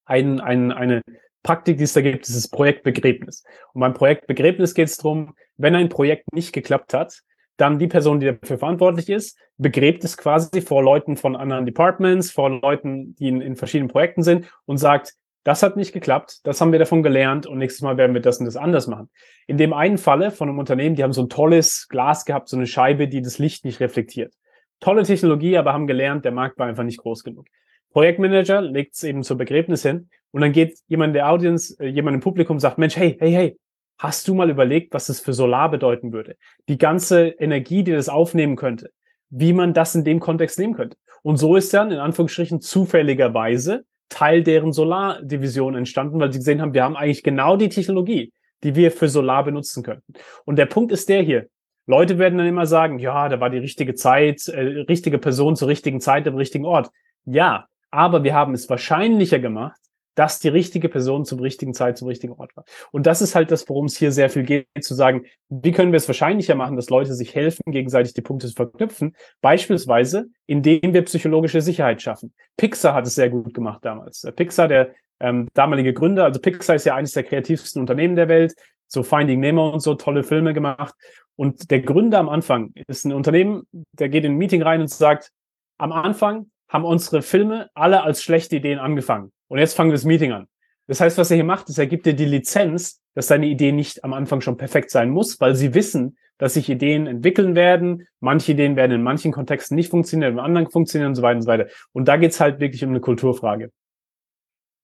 [0.04, 1.00] ein, ein, eine
[1.42, 3.44] Praktik, die es da gibt, ist das Projektbegräbnis.
[3.72, 7.22] Und beim Projektbegräbnis geht es darum, wenn ein Projekt nicht geklappt hat,
[7.56, 12.30] dann die Person, die dafür verantwortlich ist, begräbt es quasi vor Leuten von anderen Departments,
[12.30, 15.14] vor Leuten, die in, in verschiedenen Projekten sind und sagt,
[15.48, 18.38] das hat nicht geklappt, das haben wir davon gelernt und nächstes Mal werden wir das
[18.38, 19.08] und das anders machen.
[19.46, 22.56] In dem einen Falle von einem Unternehmen, die haben so ein tolles Glas gehabt, so
[22.58, 24.34] eine Scheibe, die das Licht nicht reflektiert.
[24.78, 27.46] Tolle Technologie, aber haben gelernt, der Markt war einfach nicht groß genug.
[27.92, 32.16] Projektmanager legt es eben zur Begräbnis hin und dann geht jemand der Audience, äh, jemand
[32.16, 33.58] im Publikum sagt, Mensch, hey, hey, hey,
[33.96, 36.36] hast du mal überlegt, was das für Solar bedeuten würde?
[36.68, 38.90] Die ganze Energie, die das aufnehmen könnte,
[39.30, 40.98] wie man das in dem Kontext nehmen könnte.
[41.22, 46.74] Und so ist dann in Anführungsstrichen zufälligerweise Teil deren Solardivision entstanden, weil sie gesehen haben,
[46.74, 48.32] wir haben eigentlich genau die Technologie,
[48.64, 50.14] die wir für Solar benutzen könnten.
[50.44, 51.46] Und der Punkt ist der hier.
[51.86, 55.68] Leute werden dann immer sagen, ja, da war die richtige Zeit, äh, richtige Person zur
[55.68, 56.90] richtigen Zeit am richtigen Ort.
[57.24, 59.80] Ja, aber wir haben es wahrscheinlicher gemacht,
[60.18, 62.64] dass die richtige Person zum richtigen Zeit zum richtigen Ort war.
[62.90, 65.92] Und das ist halt das, worum es hier sehr viel geht, zu sagen, wie können
[65.92, 70.92] wir es wahrscheinlicher machen, dass Leute sich helfen, gegenseitig die Punkte zu verknüpfen, beispielsweise, indem
[70.92, 72.34] wir psychologische Sicherheit schaffen.
[72.56, 74.26] Pixar hat es sehr gut gemacht damals.
[74.34, 74.90] Pixar, der
[75.20, 78.56] ähm, damalige Gründer, also Pixar ist ja eines der kreativsten Unternehmen der Welt,
[78.88, 80.94] so Finding Nemo und so tolle Filme gemacht.
[81.36, 84.90] Und der Gründer am Anfang ist ein Unternehmen, der geht in ein Meeting rein und
[84.90, 85.30] sagt,
[85.78, 89.30] am Anfang haben unsere Filme alle als schlechte Ideen angefangen.
[89.48, 90.46] Und jetzt fangen wir das Meeting an.
[90.86, 93.72] Das heißt, was er hier macht, ist, er gibt dir die Lizenz, dass deine Idee
[93.72, 98.06] nicht am Anfang schon perfekt sein muss, weil sie wissen, dass sich Ideen entwickeln werden.
[98.20, 101.42] Manche Ideen werden in manchen Kontexten nicht funktionieren, in anderen funktionieren und so weiter und
[101.42, 101.66] so weiter.
[101.92, 103.70] Und da geht's halt wirklich um eine Kulturfrage.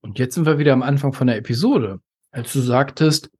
[0.03, 2.01] Und jetzt sind wir wieder am Anfang von der Episode.
[2.31, 3.31] Als du sagtest,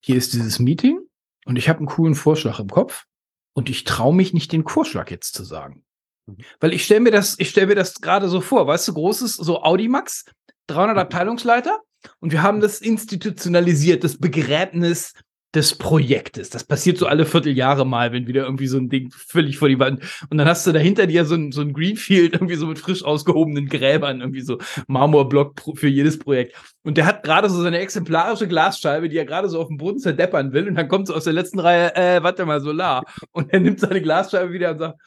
[0.00, 1.00] hier ist dieses Meeting
[1.44, 3.04] und ich habe einen coolen Vorschlag im Kopf
[3.52, 5.84] und ich traue mich nicht, den Vorschlag jetzt zu sagen.
[6.26, 6.38] Mhm.
[6.60, 9.34] Weil ich stelle mir das, ich stelle mir das gerade so vor, weißt du, großes,
[9.34, 10.24] so Audimax,
[10.68, 11.00] 300 mhm.
[11.00, 11.80] Abteilungsleiter
[12.20, 15.12] und wir haben das institutionalisiert, das Begräbnis
[15.54, 16.50] des Projektes.
[16.50, 19.78] Das passiert so alle Vierteljahre mal, wenn wieder irgendwie so ein Ding völlig vor die
[19.78, 20.02] Wand.
[20.28, 23.02] Und dann hast du dahinter dir so ein, so ein Greenfield, irgendwie so mit frisch
[23.02, 24.58] ausgehobenen Gräbern, irgendwie so
[24.88, 26.54] Marmorblock für jedes Projekt.
[26.82, 29.98] Und der hat gerade so seine exemplarische Glasscheibe, die er gerade so auf dem Boden
[29.98, 30.68] zerdeppern will.
[30.68, 33.04] Und dann kommt so aus der letzten Reihe, äh, warte mal, Solar.
[33.32, 35.00] Und er nimmt seine Glasscheibe wieder und sagt,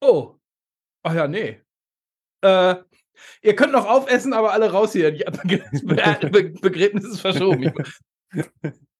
[0.00, 0.34] oh,
[1.04, 1.60] ach ja, nee.
[2.40, 2.74] Äh,
[3.42, 5.10] Ihr könnt noch aufessen, aber alle raus hier.
[5.12, 7.72] Begräbnis ist verschoben.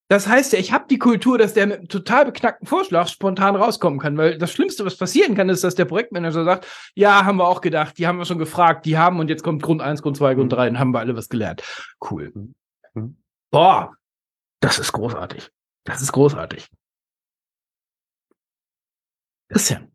[0.09, 3.57] Das heißt ja, ich habe die Kultur, dass der mit einem total beknackten Vorschlag spontan
[3.57, 7.39] rauskommen kann, weil das Schlimmste, was passieren kann, ist, dass der Projektmanager sagt, ja, haben
[7.39, 10.03] wir auch gedacht, die haben wir schon gefragt, die haben und jetzt kommt Grund 1,
[10.03, 11.63] Grund 2, Grund 3 und haben wir alle was gelernt.
[12.11, 12.31] Cool.
[12.93, 13.17] Mhm.
[13.51, 13.97] Boah,
[14.61, 15.51] das ist großartig.
[15.85, 16.69] Das ist großartig.
[19.49, 19.92] Christian,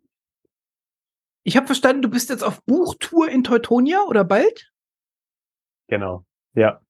[1.47, 4.69] ich habe verstanden, du bist jetzt auf Buchtour in Teutonia oder bald?
[5.87, 6.81] Genau, ja.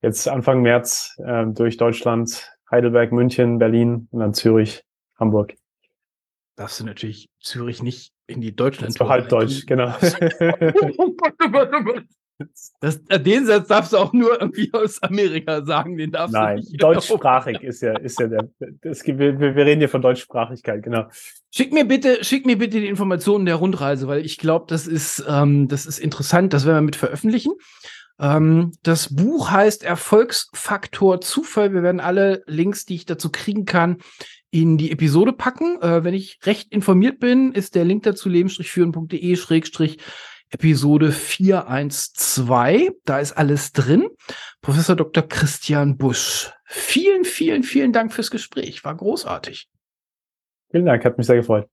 [0.00, 4.84] Jetzt Anfang März äh, durch Deutschland, Heidelberg, München, Berlin und dann Zürich,
[5.18, 5.52] Hamburg.
[6.56, 8.94] Darfst du natürlich Zürich nicht in die Deutschland.
[8.94, 9.88] So halb Deutsch, genau.
[12.80, 16.56] Das, äh, den Satz darfst du auch nur irgendwie aus Amerika sagen, den darfst Nein,
[16.56, 16.82] du nicht.
[16.82, 18.48] deutschsprachig ist ja, ist ja der,
[18.82, 21.06] das, wir, wir reden hier von Deutschsprachigkeit, genau.
[21.50, 25.24] Schick mir bitte, schick mir bitte die Informationen der Rundreise, weil ich glaube, das ist,
[25.28, 27.54] ähm, das ist interessant, das werden wir mit veröffentlichen.
[28.20, 31.72] Ähm, das Buch heißt Erfolgsfaktor Zufall.
[31.72, 33.98] Wir werden alle Links, die ich dazu kriegen kann,
[34.50, 35.80] in die Episode packen.
[35.82, 39.36] Äh, wenn ich recht informiert bin, ist der Link dazu leben-führen.de
[40.50, 42.92] Episode 412.
[43.04, 44.08] Da ist alles drin.
[44.60, 45.22] Professor Dr.
[45.22, 46.52] Christian Busch.
[46.64, 48.84] Vielen, vielen, vielen Dank fürs Gespräch.
[48.84, 49.68] War großartig.
[50.70, 51.68] Vielen Dank, hat mich sehr gefreut.